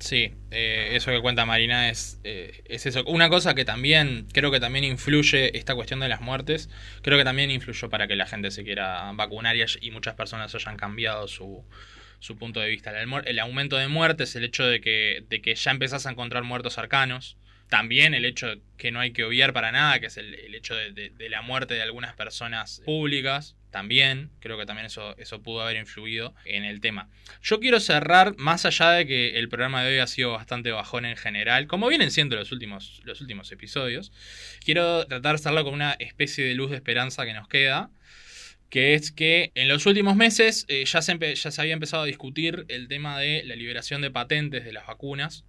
Sí, 0.03 0.35
eh, 0.51 0.91
eso 0.95 1.12
que 1.12 1.21
cuenta 1.21 1.47
Marina 1.47 1.88
es, 1.88 2.21
eh, 2.25 2.65
es 2.65 2.87
eso. 2.87 3.05
Una 3.05 3.29
cosa 3.29 3.55
que 3.55 3.65
también, 3.65 4.27
creo 4.33 4.51
que 4.51 4.59
también 4.59 4.85
influye 4.85 5.57
esta 5.57 5.77
cuestión 5.77 6.01
de 6.01 6.09
las 6.09 6.21
muertes, 6.21 6.69
creo 7.03 7.19
que 7.19 7.23
también 7.23 7.53
influyó 7.53 7.88
para 7.88 8.09
que 8.09 8.17
la 8.17 8.27
gente 8.27 8.51
se 8.51 8.65
quiera 8.65 9.12
vacunar 9.12 9.55
y, 9.55 9.91
muchas 9.93 10.17
personas 10.17 10.53
hayan 10.57 10.77
cambiado 10.77 11.29
su, 11.29 11.65
su 12.19 12.37
punto 12.37 12.59
de 12.59 12.69
vista. 12.69 12.91
El, 13.01 13.38
aumento 13.38 13.77
de 13.77 13.87
muertes, 13.87 14.35
el 14.35 14.43
hecho 14.43 14.67
de 14.67 14.81
que, 14.81 15.25
de 15.29 15.41
que 15.41 15.55
ya 15.55 15.71
empezás 15.71 16.05
a 16.05 16.11
encontrar 16.11 16.43
muertos 16.43 16.75
cercanos, 16.75 17.37
también 17.69 18.12
el 18.12 18.25
hecho 18.25 18.57
que 18.77 18.91
no 18.91 18.99
hay 18.99 19.12
que 19.12 19.23
obviar 19.23 19.53
para 19.53 19.71
nada, 19.71 20.01
que 20.01 20.07
es 20.07 20.17
el, 20.17 20.53
hecho 20.53 20.75
de, 20.75 21.12
de 21.17 21.29
la 21.29 21.43
muerte 21.43 21.75
de 21.75 21.83
algunas 21.83 22.17
personas 22.17 22.83
públicas, 22.85 23.55
también, 23.72 24.30
creo 24.38 24.56
que 24.56 24.66
también 24.66 24.87
eso, 24.87 25.16
eso 25.18 25.42
pudo 25.42 25.62
haber 25.62 25.76
influido 25.76 26.35
en 26.44 26.64
el 26.64 26.80
tema. 26.80 27.08
Yo 27.42 27.58
quiero 27.58 27.80
cerrar, 27.80 28.37
más 28.37 28.64
allá 28.66 28.90
de 28.90 29.06
que 29.06 29.38
el 29.38 29.48
programa 29.48 29.82
de 29.82 29.94
hoy 29.94 29.98
ha 29.98 30.06
sido 30.06 30.30
bastante 30.30 30.70
bajón 30.70 31.06
en 31.06 31.16
general, 31.16 31.66
como 31.66 31.88
vienen 31.88 32.12
siendo 32.12 32.37
los 32.37 32.52
últimos, 32.52 33.00
los 33.04 33.20
últimos 33.20 33.50
episodios, 33.50 34.12
quiero 34.64 35.06
tratar 35.06 35.32
de 35.32 35.40
hacerlo 35.40 35.64
con 35.64 35.74
una 35.74 35.94
especie 35.94 36.44
de 36.44 36.54
luz 36.54 36.70
de 36.70 36.76
esperanza 36.76 37.24
que 37.24 37.32
nos 37.32 37.48
queda, 37.48 37.90
que 38.68 38.94
es 38.94 39.11
que 39.11 39.50
en 39.54 39.68
los 39.68 39.87
últimos 39.87 40.16
meses 40.16 40.66
eh, 40.68 40.85
ya, 40.85 41.02
se 41.02 41.35
ya 41.35 41.50
se 41.50 41.61
había 41.61 41.74
empezado 41.74 42.04
a 42.04 42.06
discutir 42.06 42.66
el 42.68 42.88
tema 42.88 43.18
de 43.18 43.42
la 43.44 43.56
liberación 43.56 44.02
de 44.02 44.11
patentes 44.11 44.64
de 44.64 44.72
las 44.72 44.87
vacunas 44.87 45.44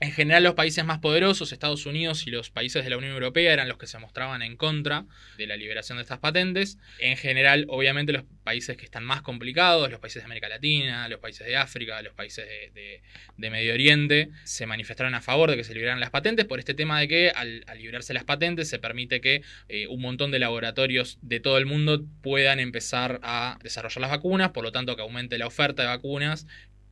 en 0.00 0.12
general 0.12 0.44
los 0.44 0.54
países 0.54 0.84
más 0.84 0.98
poderosos, 0.98 1.52
Estados 1.52 1.84
Unidos 1.86 2.26
y 2.26 2.30
los 2.30 2.50
países 2.50 2.84
de 2.84 2.90
la 2.90 2.96
Unión 2.96 3.12
Europea, 3.12 3.52
eran 3.52 3.68
los 3.68 3.78
que 3.78 3.86
se 3.86 3.98
mostraban 3.98 4.42
en 4.42 4.56
contra 4.56 5.06
de 5.36 5.46
la 5.46 5.56
liberación 5.56 5.98
de 5.98 6.02
estas 6.02 6.18
patentes. 6.18 6.78
En 7.00 7.16
general, 7.16 7.66
obviamente, 7.68 8.12
los 8.12 8.24
países 8.44 8.76
que 8.76 8.84
están 8.84 9.04
más 9.04 9.22
complicados, 9.22 9.90
los 9.90 10.00
países 10.00 10.22
de 10.22 10.26
América 10.26 10.48
Latina, 10.48 11.08
los 11.08 11.18
países 11.18 11.46
de 11.46 11.56
África, 11.56 12.00
los 12.02 12.14
países 12.14 12.46
de, 12.74 13.50
Medio 13.50 13.72
Oriente, 13.72 14.28
se 14.44 14.66
manifestaron 14.66 15.14
a 15.14 15.22
favor 15.22 15.50
de 15.50 15.56
que 15.56 15.64
se 15.64 15.72
liberaran 15.72 16.00
las 16.00 16.10
patentes 16.10 16.44
por 16.44 16.58
este 16.58 16.74
tema 16.74 17.00
de 17.00 17.08
que 17.08 17.30
al, 17.30 17.64
liberarse 17.78 18.12
las 18.12 18.24
patentes 18.24 18.68
se 18.68 18.78
permite 18.78 19.20
que 19.20 19.42
eh, 19.68 19.86
un 19.88 20.02
montón 20.02 20.30
de 20.30 20.38
laboratorios 20.38 21.18
de 21.22 21.40
todo 21.40 21.56
el 21.56 21.64
mundo 21.64 22.04
puedan 22.22 22.60
empezar 22.60 23.20
a 23.22 23.58
desarrollar 23.62 24.02
las 24.02 24.10
vacunas, 24.10 24.50
por 24.50 24.64
lo 24.64 24.70
tanto 24.70 24.96
que 24.96 25.02
aumente 25.02 25.38
la 25.38 25.46
oferta 25.46 25.82
de 25.82 25.88
vacunas 25.88 26.46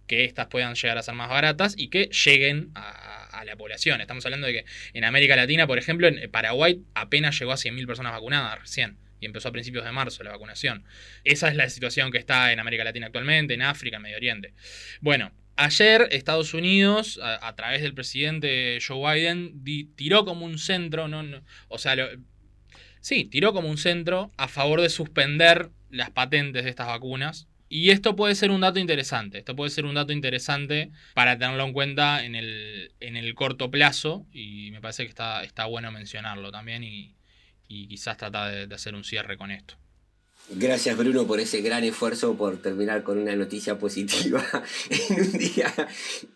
que 0.06 0.24
éstas 0.24 0.46
puedan 0.46 0.74
llegar 0.74 0.98
a 0.98 1.02
ser 1.02 1.14
más 1.14 1.28
baratas 1.28 1.74
y 1.76 1.88
que 1.88 2.06
lleguen 2.06 2.70
a, 2.74 3.44
la 3.44 3.54
población. 3.56 4.00
Estamos 4.00 4.24
hablando 4.24 4.46
de 4.46 4.52
que 4.54 4.64
en 4.94 5.04
América 5.04 5.36
Latina, 5.36 5.66
por 5.66 5.78
ejemplo, 5.78 6.08
en 6.08 6.30
Paraguay 6.30 6.82
apenas 6.94 7.38
llegó 7.38 7.52
a 7.52 7.56
100.000 7.56 7.86
personas 7.86 8.12
vacunadas 8.12 8.58
recién. 8.58 8.96
Y 9.20 9.26
empezó 9.26 9.48
a 9.48 9.52
principios 9.52 9.84
de 9.84 9.92
marzo 9.92 10.24
la 10.24 10.30
vacunación. 10.30 10.84
Esa 11.22 11.48
es 11.48 11.54
la 11.54 11.68
situación 11.68 12.10
que 12.10 12.18
está 12.18 12.52
en 12.52 12.60
América 12.60 12.82
Latina 12.82 13.06
actualmente, 13.06 13.54
en 13.54 13.62
África, 13.62 13.96
en 13.96 14.02
Medio 14.02 14.16
Oriente. 14.16 14.54
Bueno, 15.00 15.32
Ayer 15.58 16.08
Estados 16.10 16.52
Unidos, 16.52 17.18
a, 17.22 17.56
través 17.56 17.80
del 17.80 17.94
presidente 17.94 18.78
Joe 18.86 19.14
Biden, 19.14 19.64
tiró 19.96 20.26
como 20.26 20.44
un 20.44 20.58
centro, 20.58 21.08
no, 21.08 21.24
o 21.68 21.78
sea, 21.78 21.96
sí, 23.00 23.24
tiró 23.24 23.54
como 23.54 23.70
un 23.70 23.78
centro 23.78 24.32
a 24.36 24.48
favor 24.48 24.82
de 24.82 24.90
suspender 24.90 25.70
las 25.88 26.10
patentes 26.10 26.64
de 26.64 26.68
estas 26.68 26.88
vacunas 26.88 27.48
y 27.68 27.90
esto 27.90 28.14
puede 28.14 28.34
ser 28.34 28.50
un 28.50 28.60
dato 28.60 28.78
interesante, 28.78 29.38
esto 29.38 29.56
puede 29.56 29.70
ser 29.70 29.86
un 29.86 29.94
dato 29.94 30.12
interesante 30.12 30.92
para 31.14 31.36
tenerlo 31.36 31.64
en 31.64 31.72
cuenta 31.72 32.24
en 32.24 32.36
el, 32.36 32.92
en 33.00 33.16
el 33.16 33.34
corto 33.34 33.70
plazo 33.70 34.26
y 34.32 34.70
me 34.70 34.80
parece 34.80 35.02
que 35.02 35.08
está, 35.08 35.42
está 35.42 35.66
bueno 35.66 35.90
mencionarlo 35.90 36.52
también 36.52 36.84
y, 36.84 37.14
quizás 37.68 38.16
tratar 38.16 38.68
de, 38.68 38.74
hacer 38.74 38.94
un 38.94 39.02
cierre 39.02 39.36
con 39.36 39.50
esto. 39.50 39.74
Gracias 40.50 40.96
Bruno 40.96 41.26
por 41.26 41.40
ese 41.40 41.60
gran 41.60 41.82
esfuerzo 41.82 42.36
por 42.36 42.62
terminar 42.62 43.02
con 43.02 43.18
una 43.18 43.34
noticia 43.34 43.76
positiva 43.78 44.44
en 45.10 45.20
un 45.20 45.32
día 45.32 45.74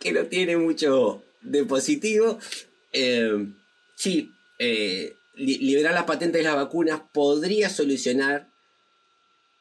que 0.00 0.12
no 0.12 0.24
tiene 0.24 0.56
mucho 0.56 1.22
de 1.42 1.64
positivo. 1.64 2.40
Eh, 2.92 3.46
sí, 3.94 4.32
eh, 4.58 5.14
liberar 5.36 5.94
las 5.94 6.04
patentes 6.04 6.40
de 6.40 6.48
las 6.48 6.56
vacunas 6.56 7.00
podría 7.12 7.68
solucionar 7.68 8.48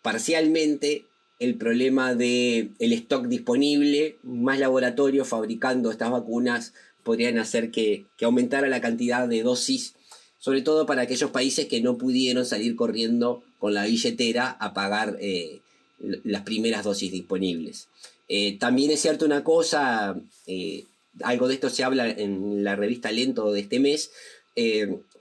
parcialmente 0.01 1.08
el 1.39 1.55
problema 1.55 2.15
del 2.15 2.71
el 2.79 2.93
stock 2.93 3.27
disponible, 3.27 4.17
más 4.23 4.59
laboratorios 4.59 5.27
fabricando 5.27 5.89
estas 5.89 6.11
vacunas 6.11 6.73
podrían 7.03 7.37
hacer 7.37 7.71
que, 7.71 8.05
aumentara 8.21 8.67
la 8.67 8.81
cantidad 8.81 9.27
de 9.27 9.41
dosis, 9.41 9.95
sobre 10.37 10.61
todo 10.61 10.85
para 10.85 11.03
aquellos 11.03 11.31
países 11.31 11.67
que 11.67 11.81
no 11.81 11.97
pudieron 11.97 12.45
salir 12.45 12.75
corriendo 12.75 13.41
con 13.57 13.73
la 13.73 13.85
billetera 13.85 14.49
a 14.49 14.73
pagar 14.73 15.17
eh, 15.21 15.61
las 15.99 16.43
primeras 16.43 16.83
dosis 16.83 17.11
disponibles. 17.11 17.87
Eh, 18.27 18.57
también 18.59 18.91
es 18.91 19.01
cierto 19.01 19.25
una 19.25 19.43
cosa, 19.43 20.19
eh, 20.45 20.83
algo 21.23 21.47
de 21.47 21.55
esto 21.55 21.69
se 21.69 21.83
habla 21.83 22.09
en 22.09 22.63
la 22.63 22.75
revista 22.75 23.11
Lento 23.11 23.51
de 23.51 23.61
este 23.61 23.79
mes, 23.79 24.11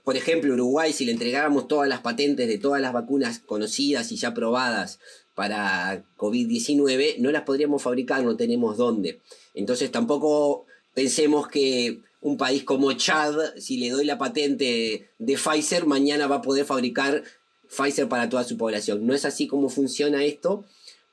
por 0.09 0.17
ejemplo, 0.17 0.53
Uruguay, 0.53 0.91
si 0.91 1.05
le 1.05 1.11
entregáramos 1.11 1.67
todas 1.67 1.87
las 1.87 2.01
patentes 2.01 2.47
de 2.47 2.57
todas 2.57 2.81
las 2.81 2.93
vacunas 2.93 3.37
conocidas 3.37 4.11
y 4.11 4.15
ya 4.15 4.33
probadas 4.33 4.99
para 5.39 6.03
COVID-19, 6.17 7.19
no 7.19 7.31
las 7.31 7.43
podríamos 7.43 7.81
fabricar, 7.81 8.21
no 8.25 8.35
tenemos 8.35 8.75
dónde. 8.75 9.21
Entonces 9.53 9.89
tampoco 9.89 10.65
pensemos 10.93 11.47
que 11.47 12.01
un 12.19 12.35
país 12.35 12.65
como 12.65 12.91
Chad, 12.91 13.55
si 13.55 13.77
le 13.77 13.89
doy 13.89 14.03
la 14.03 14.17
patente 14.17 15.11
de 15.17 15.37
Pfizer, 15.37 15.85
mañana 15.85 16.27
va 16.27 16.35
a 16.35 16.41
poder 16.41 16.65
fabricar 16.65 17.23
Pfizer 17.69 18.09
para 18.09 18.27
toda 18.27 18.43
su 18.43 18.57
población. 18.57 19.07
No 19.07 19.13
es 19.13 19.23
así 19.23 19.47
como 19.47 19.69
funciona 19.69 20.25
esto, 20.25 20.65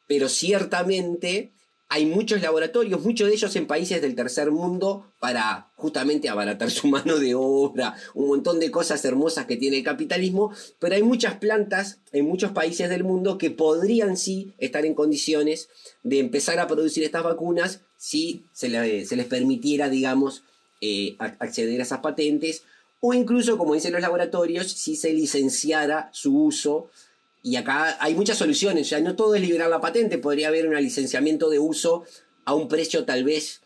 pero 0.08 0.28
ciertamente 0.28 1.52
hay 1.88 2.04
muchos 2.04 2.42
laboratorios, 2.42 3.04
muchos 3.04 3.28
de 3.28 3.34
ellos 3.34 3.54
en 3.54 3.66
países 3.66 4.02
del 4.02 4.16
tercer 4.16 4.50
mundo, 4.50 5.12
para 5.20 5.70
justamente 5.76 6.28
abaratar 6.28 6.70
su 6.70 6.88
mano 6.88 7.18
de 7.18 7.34
obra, 7.34 7.94
un 8.14 8.28
montón 8.28 8.58
de 8.58 8.70
cosas 8.70 9.04
hermosas 9.04 9.46
que 9.46 9.56
tiene 9.56 9.78
el 9.78 9.84
capitalismo, 9.84 10.52
pero 10.78 10.96
hay 10.96 11.02
muchas 11.02 11.36
plantas 11.36 11.98
en 12.12 12.24
muchos 12.24 12.52
países 12.52 12.88
del 12.90 13.04
mundo 13.04 13.38
que 13.38 13.50
podrían 13.50 14.16
sí 14.16 14.52
estar 14.58 14.84
en 14.84 14.94
condiciones 14.94 15.68
de 16.02 16.18
empezar 16.18 16.58
a 16.58 16.66
producir 16.66 17.04
estas 17.04 17.22
vacunas 17.22 17.80
si 17.96 18.44
se, 18.52 18.68
les 18.68 19.26
permitiera, 19.26 19.88
digamos, 19.88 20.42
eh, 20.80 21.16
acceder 21.18 21.80
a 21.80 21.84
esas 21.84 22.00
patentes, 22.00 22.64
o 23.00 23.14
incluso, 23.14 23.58
como 23.58 23.74
dicen 23.74 23.92
los 23.92 24.02
laboratorios, 24.02 24.72
si 24.72 24.96
se 24.96 25.12
licenciara 25.12 26.08
su 26.12 26.36
uso 26.36 26.90
y 27.46 27.54
acá 27.54 27.96
hay 28.00 28.16
muchas 28.16 28.38
soluciones, 28.38 28.90
ya 28.90 28.98
no 28.98 29.14
todo 29.14 29.36
es 29.36 29.40
liberar 29.40 29.70
la 29.70 29.80
patente, 29.80 30.18
podría 30.18 30.48
haber 30.48 30.66
un 30.66 30.74
licenciamiento 30.74 31.48
de 31.48 31.60
uso 31.60 32.02
a 32.44 32.54
un 32.54 32.66
precio 32.66 33.04
tal 33.04 33.22
vez 33.22 33.60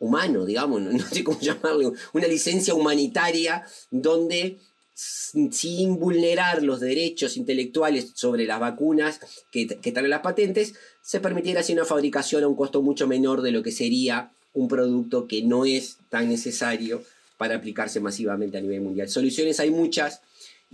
humano, 0.00 0.44
digamos, 0.44 0.82
no, 0.82 0.98
sé 1.12 1.22
cómo 1.22 1.38
llamarlo, 1.38 1.92
una 2.12 2.26
licencia 2.26 2.74
humanitaria 2.74 3.64
donde 3.92 4.58
sin 4.94 5.96
vulnerar 6.00 6.64
los 6.64 6.80
derechos 6.80 7.36
intelectuales 7.36 8.10
sobre 8.16 8.46
las 8.46 8.58
vacunas 8.58 9.20
que, 9.52 9.68
que 9.68 9.90
están 9.90 10.06
en 10.06 10.10
las 10.10 10.22
patentes, 10.22 10.74
se 11.00 11.20
permitiera 11.20 11.60
hacer 11.60 11.76
una 11.76 11.84
fabricación 11.84 12.42
a 12.42 12.48
un 12.48 12.56
costo 12.56 12.82
mucho 12.82 13.06
menor 13.06 13.42
de 13.42 13.52
lo 13.52 13.62
que 13.62 13.70
sería 13.70 14.32
un 14.54 14.66
producto 14.66 15.28
que 15.28 15.40
no 15.42 15.64
es 15.64 15.98
tan 16.08 16.28
necesario 16.28 17.04
para 17.36 17.54
aplicarse 17.54 18.00
masivamente 18.00 18.58
a 18.58 18.60
nivel 18.60 18.80
mundial. 18.80 19.08
Soluciones 19.08 19.60
hay 19.60 19.70
muchas, 19.70 20.20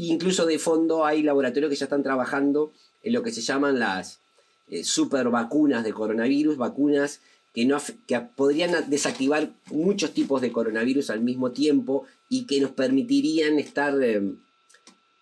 Incluso 0.02 0.46
de 0.46 0.58
fondo 0.58 1.04
hay 1.04 1.22
laboratorios 1.22 1.68
que 1.68 1.76
ya 1.76 1.84
están 1.84 2.02
trabajando 2.02 2.72
en 3.02 3.12
lo 3.12 3.22
que 3.22 3.32
se 3.32 3.42
llaman 3.42 3.78
las 3.78 4.20
eh, 4.70 4.82
super 4.82 5.28
vacunas 5.28 5.84
de 5.84 5.92
coronavirus, 5.92 6.56
vacunas 6.56 7.20
que, 7.52 7.66
no, 7.66 7.76
que 8.06 8.18
podrían 8.34 8.88
desactivar 8.88 9.50
muchos 9.70 10.12
tipos 10.12 10.40
de 10.40 10.52
coronavirus 10.52 11.10
al 11.10 11.20
mismo 11.20 11.50
tiempo 11.50 12.06
y 12.30 12.46
que 12.46 12.62
nos 12.62 12.70
permitirían 12.70 13.58
estar 13.58 14.02
em, 14.02 14.38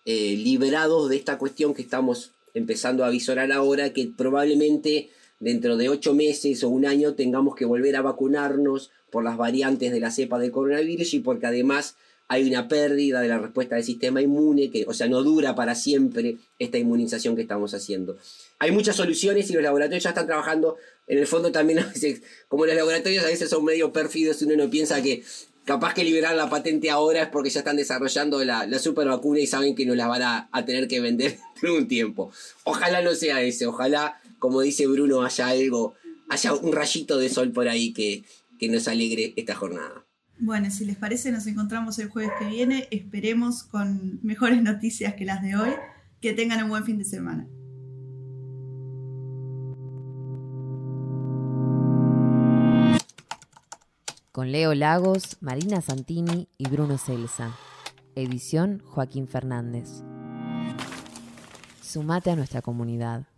eh, 0.05 0.37
liberados 0.37 1.09
de 1.09 1.17
esta 1.17 1.37
cuestión 1.37 1.73
que 1.73 1.81
estamos 1.81 2.31
empezando 2.53 3.03
a 3.03 3.09
visorar 3.09 3.51
ahora, 3.51 3.91
que 3.91 4.07
probablemente 4.07 5.09
dentro 5.41 5.75
de 5.75 5.89
ocho 5.89 6.13
meses 6.13 6.63
o 6.63 6.69
un 6.69 6.85
año 6.85 7.15
tengamos 7.15 7.53
que 7.53 7.65
volver 7.65 7.97
a 7.97 8.01
vacunarnos 8.01 8.91
por 9.11 9.25
las 9.25 9.35
variantes 9.35 9.91
de 9.91 9.99
la 9.99 10.11
cepa 10.11 10.39
de 10.39 10.51
coronavirus 10.51 11.15
y 11.15 11.19
porque 11.19 11.47
además 11.47 11.97
hay 12.31 12.47
una 12.47 12.67
pérdida 12.67 13.21
de 13.21 13.27
la 13.27 13.39
respuesta 13.39 13.75
del 13.75 13.83
sistema 13.83 14.21
inmune, 14.21 14.69
que, 14.69 14.85
o 14.87 14.93
sea, 14.93 15.07
no 15.07 15.23
dura 15.23 15.55
para 15.55 15.73
siempre 15.73 16.37
esta 16.59 16.77
inmunización 16.77 17.35
que 17.35 17.41
estamos 17.41 17.73
haciendo. 17.73 18.17
Hay 18.59 18.71
muchas 18.71 18.95
soluciones 18.95 19.49
y 19.49 19.53
los 19.53 19.63
laboratorios 19.63 20.03
ya 20.03 20.11
están 20.11 20.27
trabajando. 20.27 20.77
En 21.07 21.17
el 21.17 21.25
fondo 21.25 21.51
también, 21.51 21.83
como 22.47 22.67
los 22.67 22.75
laboratorios 22.75 23.23
a 23.23 23.27
veces 23.27 23.49
son 23.49 23.65
medio 23.65 23.91
pérfidos, 23.91 24.43
uno 24.43 24.55
no 24.55 24.69
piensa 24.69 25.01
que 25.01 25.23
capaz 25.65 25.95
que 25.95 26.03
liberar 26.03 26.35
la 26.35 26.51
patente 26.51 26.91
ahora 26.91 27.23
es 27.23 27.29
porque 27.29 27.49
ya 27.49 27.61
están 27.61 27.77
desarrollando 27.77 28.45
la, 28.45 28.67
la 28.67 28.77
super 28.77 29.07
vacuna 29.07 29.39
y 29.39 29.47
saben 29.47 29.73
que 29.73 29.87
nos 29.87 29.97
la 29.97 30.07
van 30.07 30.21
a, 30.21 30.65
tener 30.67 30.87
que 30.87 30.99
vender 30.99 31.39
por 31.59 31.71
un 31.71 31.87
tiempo. 31.87 32.31
Ojalá 32.63 33.01
no 33.01 33.15
sea 33.15 33.41
ese, 33.41 33.65
ojalá, 33.65 34.21
como 34.37 34.61
dice 34.61 34.85
Bruno, 34.85 35.23
haya 35.23 35.47
algo, 35.47 35.95
haya 36.29 36.53
un 36.53 36.73
rayito 36.73 37.17
de 37.17 37.29
sol 37.29 37.51
por 37.51 37.67
ahí 37.67 37.91
que 37.91 38.23
nos 38.69 38.87
alegre 38.87 39.33
esta 39.35 39.55
jornada. 39.55 40.05
Bueno, 40.41 40.71
si 40.71 40.85
les 40.85 40.95
parece, 40.95 41.33
nos 41.33 41.47
encontramos 41.47 41.99
el 41.99 42.09
jueves 42.09 42.31
que 42.39 42.45
viene. 42.45 42.87
Esperemos 42.91 43.63
con 43.63 44.19
mejores 44.23 44.63
noticias 44.63 45.13
que 45.15 45.25
las 45.25 45.41
de 45.41 45.57
hoy. 45.57 45.71
Que 46.21 46.33
tengan 46.33 46.63
un 46.63 46.69
buen 46.69 46.85
fin 46.85 46.97
de 46.97 47.03
semana. 47.03 47.45
Con 54.31 54.51
Leo 54.53 54.73
Lagos, 54.73 55.37
Marina 55.41 55.81
Santini 55.81 56.47
y 56.57 56.69
Bruno 56.69 56.97
Celsa. 56.97 57.53
Edición 58.15 58.81
Joaquín 58.85 59.27
Fernández. 59.27 60.03
Sumate 61.81 62.31
a 62.31 62.35
nuestra 62.37 62.61
comunidad. 62.61 63.28